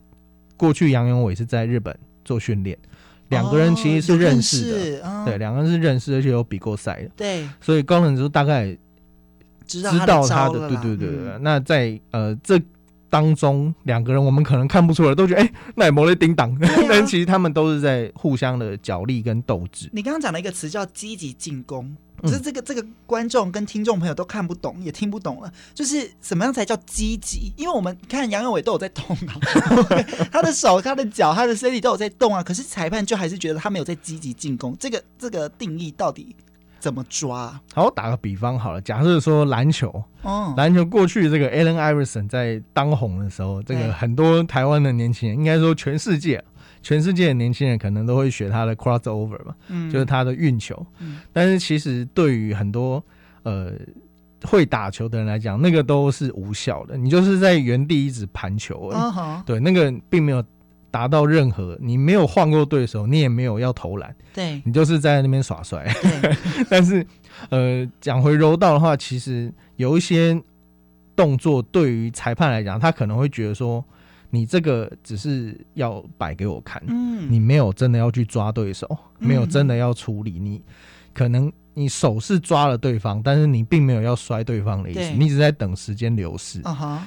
[0.59, 2.77] 过去杨永伟是在日本做训练，
[3.29, 8.77] 两个人其实是认识的，哦、对，两个人是认识，而且有比过赛的，对，所以高藤直树大概。
[9.69, 12.59] 知道他的，他的对对对对，嗯、那在呃这
[13.09, 19.89] 当中，两个人我们可能看不出来，都觉得哎，那也没得叮当，啊、 但其实他们都是在互相的角力跟斗智。
[19.91, 27.51] 你刚刚讲了一个词叫积极进攻，可是这个这个观众跟听众朋友都看不懂，也听不懂了，就是什么样才叫积极？
[27.57, 29.35] 因为我们看杨永伟都有在动啊，
[30.31, 34.75] 他的手、他的脚、他的身体都有在动啊，可是裁判就还是觉得他没有在积极进攻。
[34.79, 36.35] 这个这个定义到底？
[36.79, 37.59] 怎么抓？
[37.73, 46.43] 好，打个比方好了，假设说篮球，哦，篮球过去这个 Allen Iverson 在当红的时候，这个很多台湾的年轻人，应该说全世界，
[46.81, 53.03] 全世界的年轻人可能都会学他的 crossover 嘛，嗯，就是他的运球，嗯，但是其实对于很多
[53.43, 53.73] 呃
[54.43, 60.43] 会打球的人来讲，那个都是无效的，你就是在原地一直盘球而已，哦，对，那个并没有。
[60.91, 65.87] 达到任何，你没有换过对手，你也没有要投篮，对，你就是在那边耍帅。
[66.69, 67.05] 但是，
[67.49, 70.41] 呃，讲回柔道的话，其实有一些
[71.15, 73.83] 动作对于裁判来讲，他可能会觉得说，
[74.29, 78.87] 你这个只是要摆给我看，嗯，你没有真的要去抓对手，
[79.19, 80.61] 没有真的要处理，你
[81.13, 86.61] 可能你手是抓了对方，但是你并没有要摔对方的意思，你只在等时间流逝，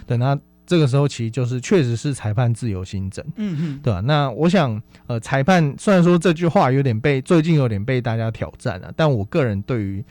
[0.06, 0.38] 等他。
[0.66, 4.00] 这个时候其实就是确实是裁判自由心证，嗯嗯，对吧？
[4.00, 10.04] 那我想，呃，裁判虽然说这句话有点被最近有点被大家挑战了，但我个人对于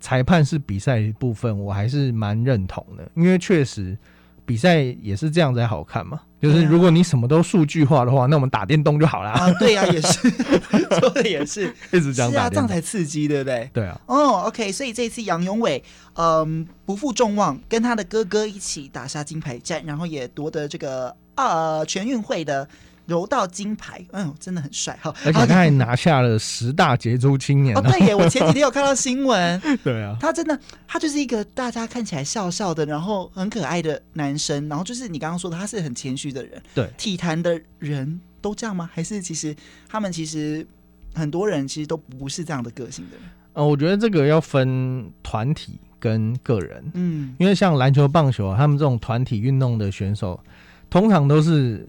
[0.00, 3.96] 裁判是比赛一部分，我还是蛮认同的，因为确实
[4.44, 6.20] 比赛也是这样才好看嘛。
[6.40, 9.50] 就是如果你什么都数据化的话，那我们打电动就好了啊。
[9.58, 10.30] 对呀、啊，也是
[11.00, 13.70] 说的也是，一直讲打电动，这样才刺激，对不对？
[13.72, 13.98] 对啊。
[14.06, 15.82] 哦、oh,，OK，所以这次杨永伟，
[16.14, 22.68] 嗯，不负众望，跟他的哥哥一起打下金牌战，然后也夺得这个呃全运会的。
[23.06, 25.14] 柔道金牌，哎呦，真的很帅哈！
[25.26, 27.76] 而且他还拿下了十大杰出青年。
[27.76, 29.60] 哦，对耶，我前几天有看到新闻。
[29.84, 34.66] 对啊，他真的，他就是一个大家看起来笑笑的，然后很可爱的男生。
[34.68, 36.62] 然后就是你刚刚说的，他是很谦虚的人。
[36.74, 38.88] 对，体坛的人都这样吗？
[38.92, 39.54] 还是其实
[39.86, 40.66] 他们其实
[41.14, 43.24] 很多人其实都不是这样的个性的人？
[43.52, 46.82] 呃，我觉得这个要分团体跟个人。
[46.94, 50.42] 嗯，因为像篮球、棒球啊，他们这种团体运动的选手，
[50.88, 51.86] 通常都是。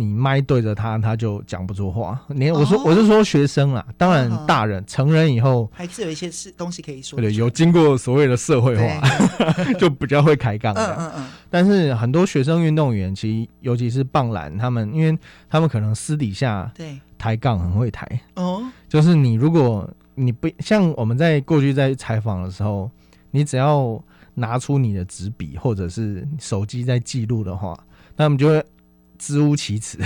[0.00, 2.24] 你麦对着他，他就讲不出话。
[2.28, 7.20] 你我说、哦、我是说学生啦，当然大人、哦、成人以后还是有一些事东西可以说。
[7.20, 9.02] 对，有经过所谓的社会化，
[9.76, 10.72] 就比较会开杠。
[10.74, 11.26] 嗯嗯嗯。
[11.50, 15.18] 但是很多学生运动员，其实尤其是棒篮，他们因为
[15.50, 18.06] 他们可能私底下对抬杠很会抬。
[18.36, 18.64] 哦。
[18.88, 22.88] 就是你如果你不像我们在过去在采访的时候，
[23.32, 24.00] 你只要
[24.34, 27.76] 拿出你的纸笔或者是手机在记录的话，
[28.14, 28.64] 那他们就会。
[29.18, 29.98] 支吾其词，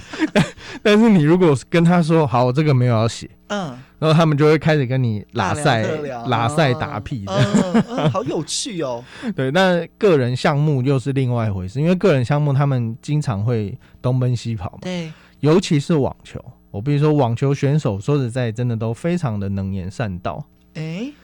[0.82, 5.82] 但是你如果跟他说好，我这个没有要写，嗯，然后他们就会开始跟你拉塞、
[6.26, 9.04] 拉塞打屁的，嗯嗯，好有趣哦。
[9.36, 16.38] 对，那个人项目又是另外一回事，因为个人项目他们经常会东奔西跑嘛，对，尤其是网球，
[16.70, 20.44] 我比如说网球选手，说实在，真的都非常的能言善道。
[20.74, 21.14] 哎、欸。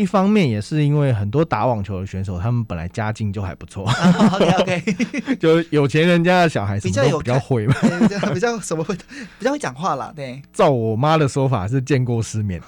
[0.00, 3.86] 一方面也是因为很多打网球的选手，他们本来家境就还不错。
[4.00, 8.94] Uh, OK OK， 就有钱人家的小孩，比较有比较会嘛，比 较比较什么会
[9.38, 10.12] 比较会讲话啦。
[10.16, 12.60] 对，照我妈的说法是见过世面，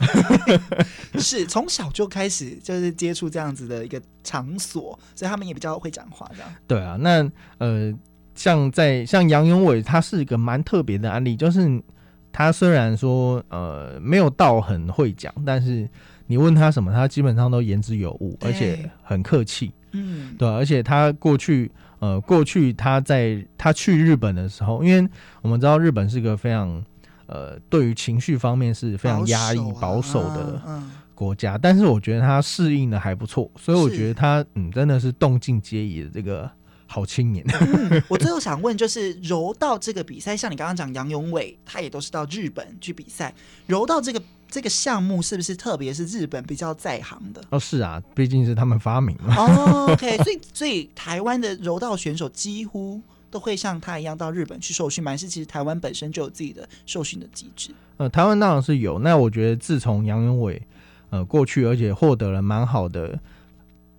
[1.19, 6.51] 是从小就开始就是接触这样子的一个场所，所以他们也比较会讲话这样。
[6.67, 7.27] 对啊，那
[7.59, 7.93] 呃，
[8.35, 11.83] 像在像杨永伟，他是一个蛮特别的案例，就是
[12.31, 15.89] 他虽然说呃没有到很会讲，但是。
[16.33, 19.71] 你问他什么，他基本上都言之有物，而且很客气。
[19.91, 25.07] 嗯，对，而且他过去，呃，过去他在他去日本的时候，因为
[25.43, 26.83] 我们知道日本是个非常，
[27.27, 30.83] 呃，对于情绪方面是非常压抑、保守的
[31.15, 36.51] 国家，但是我觉得他适应的还不错，所以我觉得他，嗯，真的是动静皆宜的这个。
[36.87, 38.03] 好青年、嗯。
[38.07, 43.33] 我最后想问，就是柔道这个比赛，像你刚刚讲杨永伟，他也都是到日本去比赛。
[43.67, 47.43] 柔道这个这个项目是不是特别是日本比较在行的？
[47.49, 49.35] 哦，是啊，毕竟是他们发明嘛。
[49.35, 55.13] 哦，OK，所以所以台湾的柔道选手几乎都会像他一样到日本去受训吗？
[55.13, 57.71] 还是其实台湾本身就有自己的受训的机制？
[57.97, 58.99] 呃，台湾当然是有。
[58.99, 60.61] 那我觉得自从杨永伟
[61.09, 63.19] 呃过去，而且获得了蛮好的。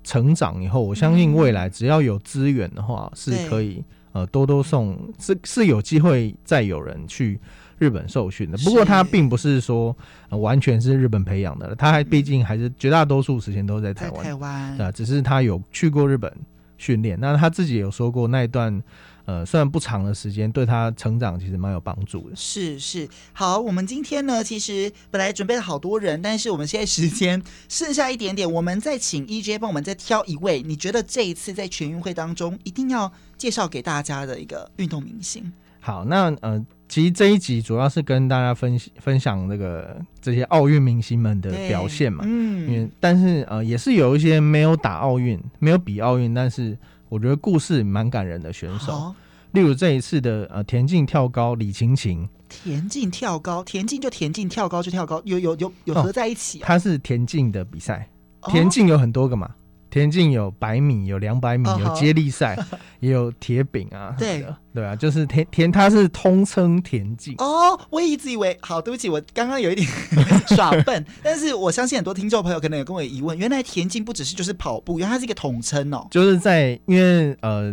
[0.06, 7.40] 成长以后，我相信未来只要有资源的话，是可以呃多多送，是是有机会再有人去
[7.84, 8.58] 日本受训的。
[8.60, 9.96] 不过他并不是说、
[10.30, 14.24] 呃、完全是日本培养的，他还毕竟还是绝大多数时间都在台湾。
[14.24, 16.32] 台湾啊，只是他有去过日本
[16.78, 17.20] 训练。
[17.20, 18.82] 那他自己有说过那一段。
[19.26, 22.36] 呃，虽然不长的时间，对他成长其实蛮有帮助的。
[22.36, 35.50] 是是，好，我们今天呢，其实本来准备了好多人，但是我们现在时间剩下一点点，我们再请 EJ 帮我们再挑一位，你觉得这一次在全运会当中一定要介绍给大家的一个运动明星？
[35.80, 46.78] 好，那呃，其实这一集主要是跟大家分分享这个这些奥运明星们的表现嘛，嗯，因为但是呃，也是有一些没有打奥运、没有比奥运，但是。
[47.10, 49.16] 我觉得故事蛮感人的选手，哦、
[49.52, 56.66] 例如这一次的呃田径跳高李晴晴，田径跳高，田径就田径，跳高就跳高，有有有有合在一起、啊。
[56.66, 58.10] 它、哦、是田径的比赛，
[58.48, 59.46] 田径有很多个嘛。
[59.46, 59.54] 哦
[59.94, 62.58] 田径有百米，有两百米，有接力赛，
[63.00, 64.16] 也有铁饼啊。
[64.18, 67.36] 对对啊，就是田田，它是通称田径。
[67.38, 69.88] 哦，我一直以为，好，对不起，我刚刚有一点
[70.50, 76.08] 耍笨，但是我相信很多听众朋友可能有跟我疑问，原来田径不只是就是跑步，原来它是一个统称哦。
[76.10, 77.72] 就是在因为呃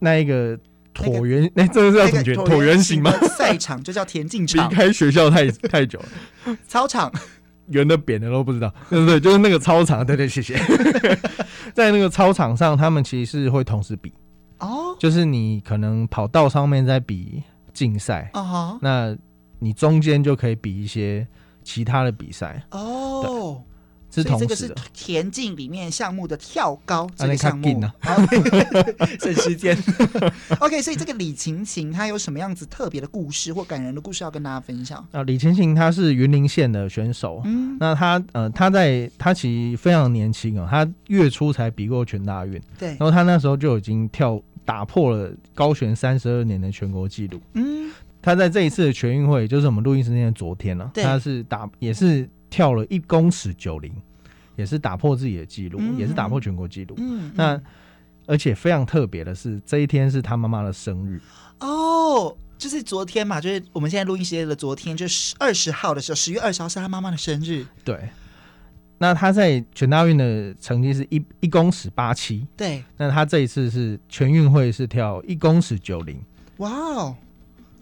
[0.00, 0.58] 那一个
[0.92, 2.44] 椭圆， 那这个叫什么？
[2.44, 3.12] 椭圆形吗？
[3.38, 4.68] 赛场就叫田径场。
[4.68, 7.12] 离开学校太太久了，操场。
[7.68, 9.20] 圆的扁的都不知道，对不对？
[9.20, 10.58] 就是那个操场，对对，谢谢。
[11.74, 14.12] 在那个操场上，他们其实是会同时比
[14.58, 19.16] 哦，就是你可能跑道上面在比竞赛，哦，那
[19.58, 21.26] 你中间就可以比一些
[21.62, 23.62] 其他的比赛哦。
[24.12, 27.80] 是同时的，所以这个是田径里面项目的跳高这个项目，
[29.18, 29.76] 省时间。
[30.60, 35.02] OK，所以这个李晴晴她有什么样子特别的故事或感人的故事要跟大家分享？
[35.12, 52.28] 啊，李晴晴她是云林县的选手，嗯，那她呃她在她其实非常年轻啊，她月初才比过全大运，对，然后她那时候就已经跳打破了高悬三十二年的全国纪录，嗯，她在这一次的全运会，就是我们录音时间的昨天呢，她是打也是。
[52.52, 53.90] 跳了一公尺九零，
[54.56, 56.94] 也是打破自己的记录，嗯，也是打破全国纪录。
[56.98, 57.58] 嗯，那
[58.26, 61.18] 而且非常特别的是，这一天是他妈妈的生日。
[61.60, 67.66] 哦，就是昨天嘛，就是我们现在录音时间的昨天，就是二十号的时候，十月二十号是他妈妈的生日。
[67.82, 67.98] 对。
[68.98, 72.46] 那他在全大运的成绩是一一公尺八七。
[72.56, 72.84] 对。
[72.98, 76.22] 那他这一次是全运会是跳一公尺九零。
[76.58, 77.16] 哇哦！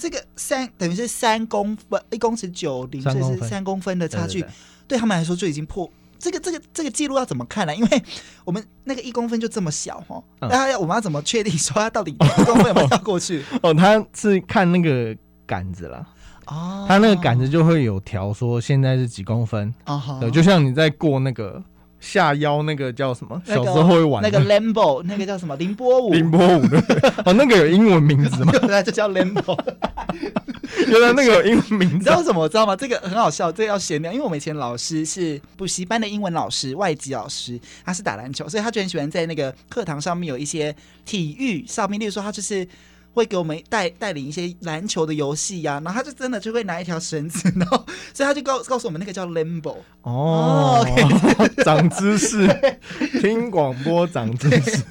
[0.00, 4.42] 这个三等于是三公分，一公尺九零，所以是三公分的差距，
[4.88, 7.72] 对，他们来说就已经破这个这个这个记录要怎么看呢？
[7.76, 8.02] 因为
[8.44, 13.44] 我们那个一公分就这么小哈，那、嗯、我们要怎么确定说他到底一公分有没有跳过去？
[13.62, 15.14] 哦，他是看那个
[15.46, 16.06] 杆子了，
[16.46, 21.62] 哦，他那个杆子就会有条说现在是几公分，哦，对，就像你在过那个。
[22.00, 23.40] 下腰那个叫什么？
[23.46, 25.54] 小时候会玩那个 Lambo，那个叫什么？
[25.56, 26.12] 凌波舞。
[26.12, 26.78] 凌波舞的
[27.24, 28.52] 哦，那个有英文名字吗？
[28.62, 29.58] 原来就叫 Lambo。
[30.88, 31.94] 原来那个有英文名字。
[31.96, 32.48] 你知道什么？
[32.48, 32.74] 知道吗？
[32.74, 34.10] 这个很好笑，这个要闲聊。
[34.12, 40.74] 因为我们以前老师是补习班的英文老师，外籍老师，他是打篮球，所以他就很喜欢在那个课堂上面有一些
[41.04, 42.66] 体育上面，例如说他就是。
[43.12, 47.84] 会给我们带带领一些篮球的游戏呀，然后他就真的就会拿一条绳子， 然后
[48.14, 50.86] 所以他就告告诉我们那个叫 Lambo 哦，
[51.64, 52.46] 长知识，
[53.20, 54.84] 听广播长知识，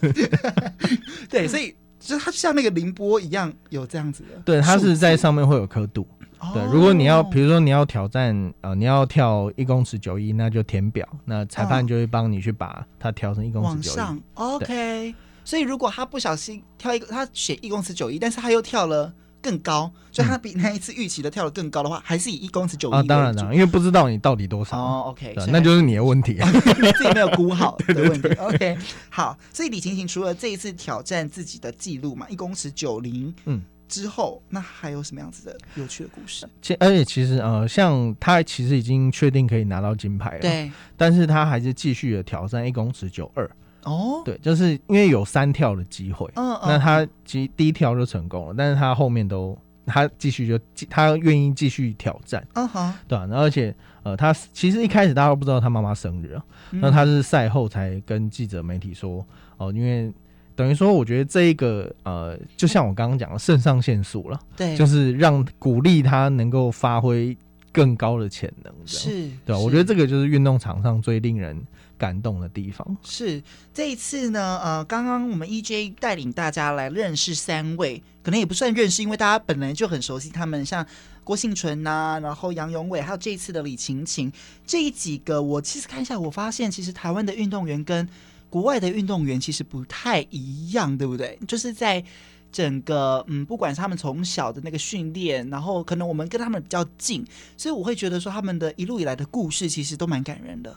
[1.29, 6.07] 对，所以就是它像那个凌波一样有这样子的，对，它是在上面会有刻度。
[6.53, 13.97] 对，如果你要，比如说你要挑战，呃，你要跳一公尺九一，那就填表，那裁判就会帮你去把它调成一公尺九一。
[13.97, 15.13] 往上，OK。
[15.49, 22.93] 所以如果他不小心跳一个，他写一公尺九一，但是他又跳了更高，所以他比那一次预期的跳的更高的话，还是以一公尺九一。
[22.93, 24.77] 啊，当然了，因为不知道你到底多少。
[24.77, 26.33] 哦，OK，那就是你的问题，
[26.79, 28.21] 你自己没有估好的 问题。
[28.21, 28.77] 对对对 OK，
[29.09, 33.59] 好，所以李晴晴除了这一次挑战自己的记录嘛，一公尺九零，嗯。
[33.87, 36.47] 之后，那还有什么样子的有趣的故事？
[36.61, 40.71] 其而且其实呃，像他其实已经确定可以拿到金牌了，对。
[40.95, 43.49] 但是他还是继续的挑战一公尺九二。
[43.83, 50.59] 哦，对，就是因为有三跳的机会，嗯，那他其实第一跳就成功了，但是他后面都他继续就
[50.89, 53.27] 他愿意继续挑战，嗯好，对吧？
[53.31, 53.73] 而且
[54.03, 59.25] 呃，他其实一开始大家都不知道他妈妈生日啊，那他是赛后才跟记者媒体说
[59.57, 60.11] 哦，因为。
[60.55, 67.33] 等于说，我觉得这一个呃，就像我刚刚讲的，肾上腺素了，对，就是让鼓励他能够发挥
[67.71, 71.57] 更高的潜能，是，对，我觉得这个就是运动场上最令人
[71.99, 72.97] 感动的地方。
[73.03, 80.83] 是这一次呢，呃，刚刚我们 EJ 带领大家来认识三位，可能也不算认识，因为大家本来就很熟悉他们，像
[81.23, 84.31] 郭婞淳呐、然后杨永伟，还有这一次的李晴晴，
[84.65, 88.07] 这几个我其实看一下，我发现其实台湾的运动员跟
[88.49, 91.37] 国外的运动员其实不太一样，对不对？
[91.47, 92.03] 就是在
[92.51, 97.23] 整个嗯，不管是他们从小的那个训练，然后可能我们跟他们比较近，
[97.55, 100.75] 所以我会觉得说他们的一路以来的故事其实都蛮感人的。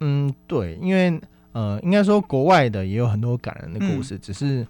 [0.00, 1.20] 嗯，对，因为
[1.52, 4.66] 呃，应该说国外的也有很多感人的故事，嗯、只是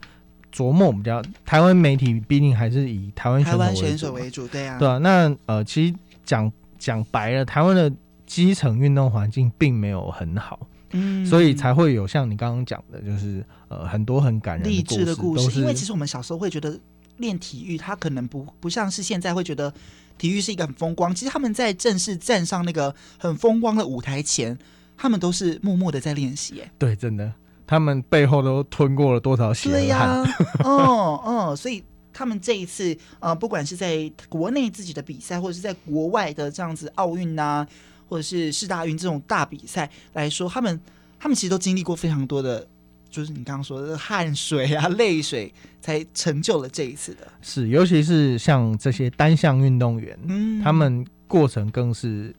[0.52, 4.98] 琢磨比较台湾媒体毕竟还是以台湾台湾选手为主，对啊，对啊。
[4.98, 7.92] 那呃，其实讲讲白了，台湾的
[8.24, 10.66] 基层运动环境并没有很好。
[10.92, 15.60] 嗯，所以才会有像你刚刚讲的，就是呃很多很感人励志的故事。
[15.60, 16.78] 因为其实我们小时候会觉得
[17.16, 19.74] 练体育，他可能不不像是现在会觉得
[20.16, 21.12] 体育是一个很风光。
[21.12, 24.56] 其实他们在正式站上那个很风光的舞台前，
[24.96, 26.60] 他们都是默默的在练习。
[26.60, 27.32] 哎，对，真的，
[27.66, 29.78] 他们背后都吞过了多少血汗。
[29.78, 30.24] 对呀、啊，
[30.64, 31.82] 哦哦，所以
[32.12, 37.66] 他们这一次呃，不管是在国内自己的比赛，或者是在国外的这样子奥运呐。
[38.08, 40.80] 或者是世大运这种大比赛来说，他们
[41.18, 42.64] 他们其实都经历过非常多的，
[43.10, 47.26] 就是你刚刚说的汗水啊、泪水，才成就了这一次的。
[47.42, 52.32] 是，尤其是像这些单项运动员，嗯，他们过程更是，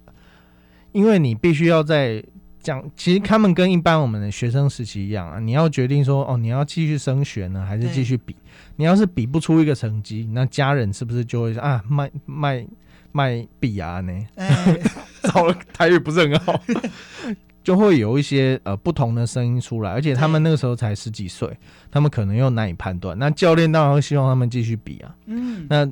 [0.94, 2.24] 因为你必须要在
[2.68, 8.36] 讲，其实他们跟一般我们的学生时期一样啊，你要决定说，哦，你要继续升学呢，还是继续比？
[8.76, 12.68] 你要是比不出一个成绩，那家人是不是就会说啊，卖卖？
[13.14, 14.14] 卖币啊呢？
[15.24, 16.62] 糟了，台语不是很好，
[17.64, 21.50] 就会有一些呃不同的声音出来，而且他们那个时候才十几岁，
[21.90, 23.18] 他们可能又难以判断。
[23.18, 25.90] 那教练当然会希望他们继续比啊，嗯，那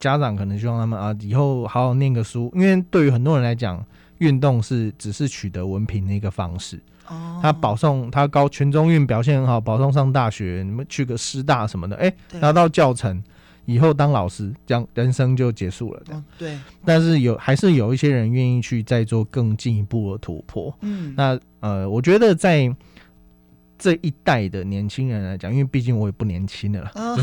[0.00, 3.84] 家长可能希望他们啊以后好好念个书，因为对于很多人来讲，
[4.24, 6.80] 运动是只是取得文凭的一个方式。
[7.06, 13.22] 哦，他保送他高全中运表现很好，保送上大学，你们去个师大什么的，哎、欸，拿到教程。
[13.66, 16.02] 以后当老师，这样人生就结束了。
[16.10, 16.58] 哦，对。
[16.84, 20.76] 但是有还是有一些人愿意去再做更进一步的突破。
[20.82, 22.70] 嗯，那呃，我觉得在
[23.78, 26.92] 这一代的年轻人来讲，因为毕竟我也不年轻的了。
[26.94, 27.16] 哦，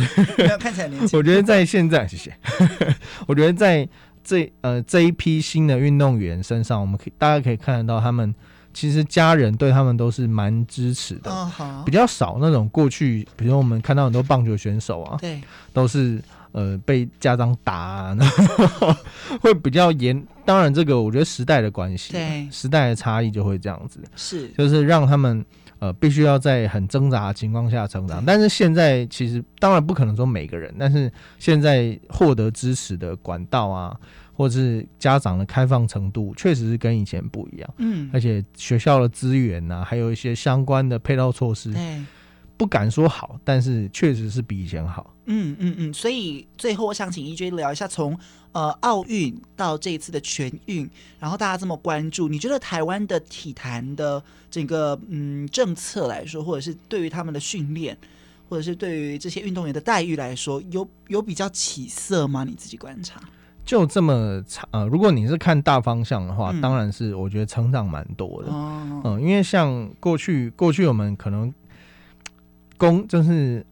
[0.60, 1.10] 看起来年轻。
[1.18, 2.36] 我觉得在现在，谢谢。
[3.28, 3.88] 我觉得在
[4.24, 8.34] 这呃这一批新的运动员身上，我们可以大家可以看得到他们。
[8.74, 15.42] 其实家人对他们都是蛮支持的，哦、比较少那种过去，比如我们看到很多棒球选手啊，对，
[15.74, 18.18] 都是呃被家长打、 啊，
[19.42, 20.26] 会比较严。
[20.46, 25.46] 当然，这个我觉得时代的关系，对，时代的差异就会这样子，是，就是让他们
[25.82, 28.24] 呃必须要在很挣扎的情况下成长。
[28.26, 34.00] 但是现在其实当然不可能说每个人，但是现在获得支持的管道啊。
[34.34, 37.74] 或者是家长的开放程度，确实是跟以前不一样。
[37.78, 41.72] 嗯，而且学校的资源呐、啊，还有一些相关的配套措施，
[42.62, 45.16] 不敢说好，但是确实是比以前好。
[45.26, 45.92] 嗯嗯嗯。
[45.92, 48.16] 所以最后，我想请 EJ 聊一下，从
[48.52, 50.88] 呃奥运到这一次的全运，
[51.20, 57.98] 然后大家这么关注，你觉得台湾的体坛的整个嗯政策来说，或者是对于他们的训练，
[58.48, 62.44] 或者是对于这些运动员的待遇来说，有有比较起色吗？
[62.44, 63.20] 你自己观察？
[63.66, 68.50] 就这么长呃，如果你是看大方向的话，嗯、当然是我觉得成长蛮多的。
[68.52, 71.52] 嗯、呃，因为像过去过去我们可能
[72.82, 73.64] 攻就是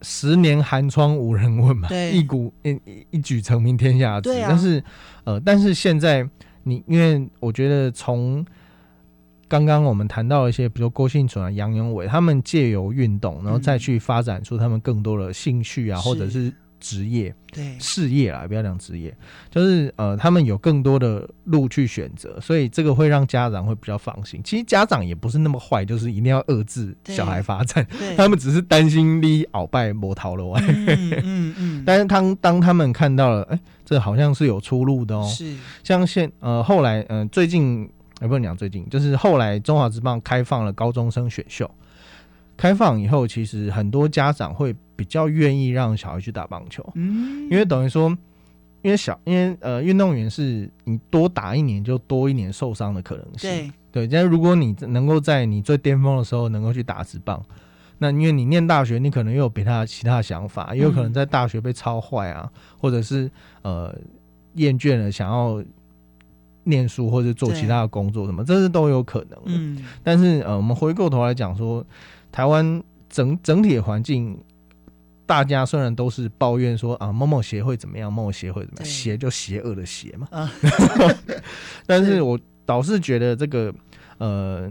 [0.00, 2.80] 十年寒窗无人问嘛，对，一股一
[3.10, 4.30] 一举成名天下知。
[4.30, 4.82] 啊、但是
[5.24, 6.26] 呃，但是现在
[6.62, 8.44] 你因为我觉得从
[9.46, 16.50] 刚刚我们谈到一些，比如郭信纯啊、杨永伟，他们借由运动，然后再去发展出他们更多的兴趣啊，或者是。
[16.80, 19.14] 职业，对事业啊，不要讲职业，
[19.50, 24.40] 就是呃，他们有更多的路去选择，所以这个会让家长会比较放心。
[24.44, 30.60] 其实家长也不是那么坏，就是一定要遏制小孩发展， 他们只是担心你鳌拜魔逃了外。
[30.68, 35.28] 嗯嗯，嗯 但是当当他们看到了，哎、欸，这好像是有出路的哦、喔。
[35.28, 37.88] 是，像现呃后来嗯、呃、最近
[38.20, 41.70] 也不能讲最近，就是后来中华职棒开放了高中生选秀。
[42.56, 48.08] 开放以后，其实很多家长会比较愿意让小孩去打棒球，嗯，因为等于说，
[48.80, 54.08] 因为小，因为呃，运动员是你多打一年就多一年受伤的可能性，对，对。
[54.08, 57.44] 但如果你能够在你最巅峰的时候能够去打直棒，
[57.98, 63.30] 那因为你念大学，你可能又有别他其他想法，也有可能在大学被超坏啊，嗯、或者是
[63.60, 63.94] 呃
[64.54, 65.62] 厌倦了想要
[66.64, 69.42] 念书或者做其他的工作什么，这是都有可能的。
[69.44, 71.84] 嗯，但是呃，我们回过头来讲说。
[72.36, 74.38] 台湾整整体的环境，
[75.24, 80.28] 大家虽然都是抱怨说啊，某某协会怎么样，某某协会怎么样，邪就邪恶的邪嘛。
[80.30, 80.52] 啊、
[81.88, 83.74] 但是我倒是觉得这个
[84.18, 84.70] 呃，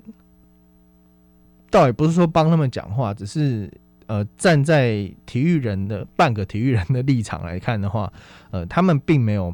[1.71, 3.67] 倒也不是说帮他们讲话，只是
[4.05, 8.13] 呃，站在体育人的半个体育人的立场来看的话，
[8.51, 9.51] 呃，他们并没有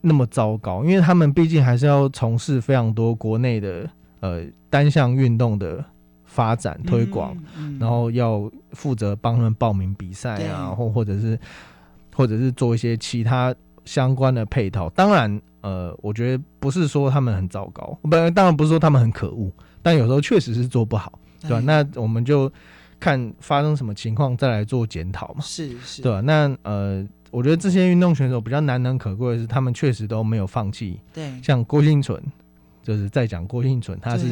[0.00, 3.86] 那么糟糕，因为他们毕竟还是要从事非常多国内的
[4.20, 5.84] 呃单项运动的。
[6.28, 7.36] 发展推广，
[7.80, 11.36] 然后要负责帮他们报名比赛啊，或或者是
[12.14, 13.52] 或者是做一些其他
[13.84, 14.88] 相关的配套。
[14.90, 19.50] 当然，呃，我觉得不是说他们很糟糕，不，当然不是说他们很可恶，
[19.82, 21.56] 但有时候确实是做不好，对吧？
[21.56, 22.52] 哎、那我们就
[23.00, 25.40] 看发生什么情况再来做检讨嘛。
[25.40, 26.20] 是是，对吧？
[26.20, 31.00] 那呃，我觉得这些运动选手比较难能可贵的是，他们确实都没有放弃。
[31.14, 32.22] 对，像郭婞淳，
[32.82, 34.26] 就是在讲郭婞淳，他是。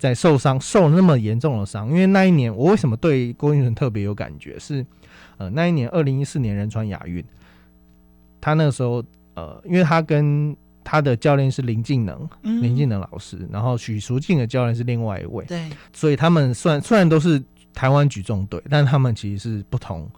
[0.00, 4.58] 在受伤受那么严重的伤，因为那一年我为什么对郭婞淳特别有感觉？
[4.58, 4.84] 是，
[5.36, 7.22] 呃，那一年二零一四年仁川亚运，
[8.40, 17.40] 他那个时候呃，因为他跟他的教练是林敬能，嗯、林敬能老师，然后许淑静的教练是另外一位，对，所以他们虽然虽然都是
[17.74, 20.10] 台湾举重队，但他们其实是不同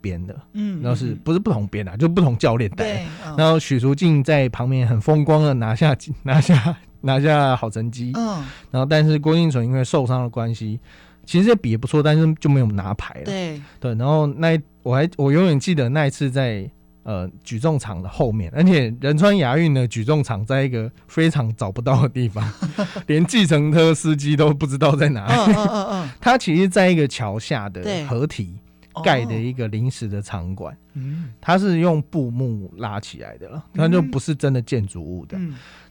[0.00, 6.76] 边的，嗯，然后是不是不同边啊，就不同教练带，哦、然后许淑静在旁边很风光的拿下拿下。
[7.04, 10.80] 拿下好成绩，嗯，然后但是郭婞淳因为受伤的关系，
[11.24, 13.24] 其实也比也不错，但是就没有拿牌了。
[13.24, 13.60] 对。
[13.78, 16.68] 对，然后那我还我永远记得那一次在
[17.02, 22.42] 呃举重场的后面，而且仁川亚运的举重场在一个非常找不到的地方，
[23.06, 25.52] 连计程车司机都不知道在哪里。
[25.52, 28.54] 嗯嗯嗯，它其实在一个桥下的合体
[29.02, 35.38] 盖的一个临时的场馆，嗯，它是用布幕拉起来的了，它就不是真的建筑物的。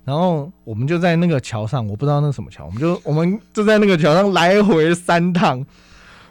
[0.06, 5.66] 然后我们就在那个桥上，我不知道那是什么桥，我们就我们就在那个桥上来回三趟，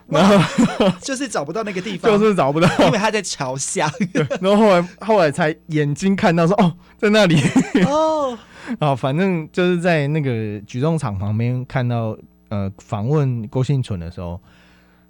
[0.07, 0.37] 然后
[1.01, 3.91] 就是找不到那个地方，就是找不到，因为他在桥下。
[4.41, 7.41] 然后后来后来才眼睛看到说哦，在那里。
[7.89, 8.39] 哦，
[8.79, 12.17] 啊，反正就是在那个举重场旁边看到
[12.51, 14.39] 呃访问郭婞淳的时候，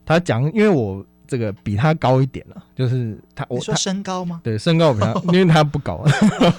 [0.06, 4.38] 他讲，因为我这个比他高一点了，就是他我说身高吗？
[4.44, 6.04] 对，身高比他， 因为他不高。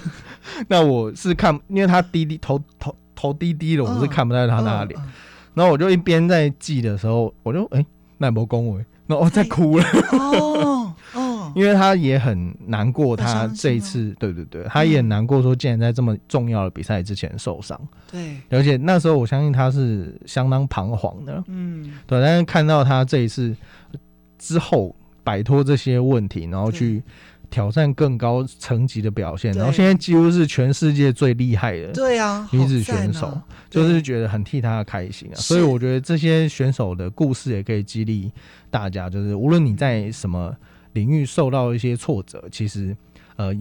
[0.66, 5.00] 那我是看，因为他低低头头头低低的，我是看不到他那脸。
[5.54, 7.86] 然后我就一边在记的时候，我就哎，
[8.18, 9.84] 那波恭维，然后我在哭了。
[10.10, 17.80] 哦哦， 因为他也很难过，他这一次，对对对，他也很难过，说竟然在这么重要的比赛之前受伤。
[18.10, 21.40] 对，而且那时候我相信他是相当彷徨的。
[21.46, 23.54] 嗯，对，但是看到他这一次
[24.44, 27.02] 之后摆脱这些问题，然后去。
[27.50, 33.40] 挑战更高层级的表现，然后现在几乎是全世界最厉害的对啊女子选手，
[33.70, 35.36] 就是觉得很替她开心啊。
[35.36, 38.32] 所以我觉得这些选手的故事也可以激励
[38.70, 40.52] 大家，就是无论你在什么
[40.94, 42.96] 领域受到一些挫折，其实
[43.36, 43.54] 呃，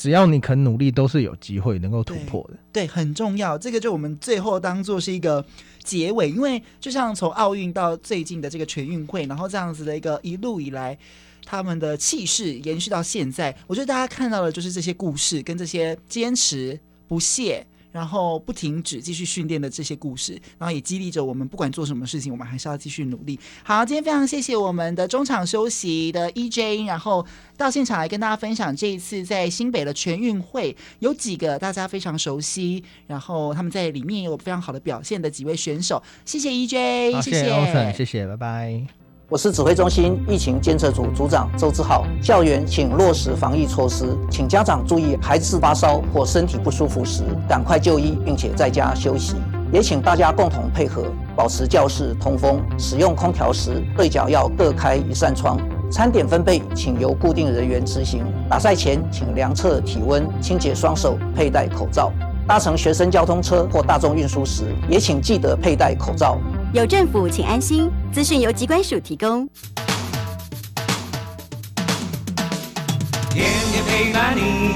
[0.00, 2.58] 只要你肯努力，都是有机会能够突破的。
[2.72, 3.58] 对，很重要。
[3.58, 5.44] 这个就我们最后当做是一个
[5.84, 10.96] 结尾，因为就像从奥运到最近的这个全运会，然后这样子的一个一路以来。
[11.44, 16.78] 他们的气势延续到现在，我觉得大家看到的就是这些故事跟这些坚持
[17.08, 23.38] 不懈，然后不停止继续训练的这些故事，然后也激励着我们，不管做什么事情，我们还是要继续努力。
[23.62, 27.24] 好，今天非常谢谢我们的中场休息的 EJ，然后
[27.56, 36.02] 到现场来跟大家分享这一次在新北的全运会有几个大家非常熟悉，然后他们在里面有非常好的表现的几位选手。
[36.24, 37.38] 谢谢 EJ，好谢谢
[37.92, 38.99] 谢谢，拜拜。
[39.30, 42.04] 我是指挥中心疫情监测组组长周志浩。
[42.20, 49.36] 校园请落实防疫措施，请家长注意，孩子发烧或身体不舒服时，赶快就医，并且在家休息。
[49.72, 51.04] 也请大家共同配合，
[51.36, 55.56] 保持教室通风，使用空调时对角要各开一扇窗。
[55.92, 58.24] 餐点分配请由固定人员执行。
[58.48, 62.12] 打赛前请量测体温、清洁双手、佩戴口罩。
[62.50, 66.36] 搭乘学生交通车或大众运输时也请记得佩戴口罩。
[66.74, 67.88] 有政府请安心。
[68.10, 69.48] 资讯由机关署提供。
[73.30, 74.74] 天天陪伴你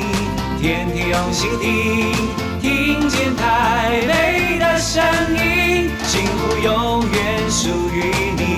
[0.63, 2.13] 天天用心听
[2.61, 5.03] 听见太美的声
[5.33, 8.55] 音幸福永远属于你。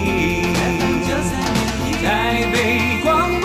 [2.03, 3.36] 在北光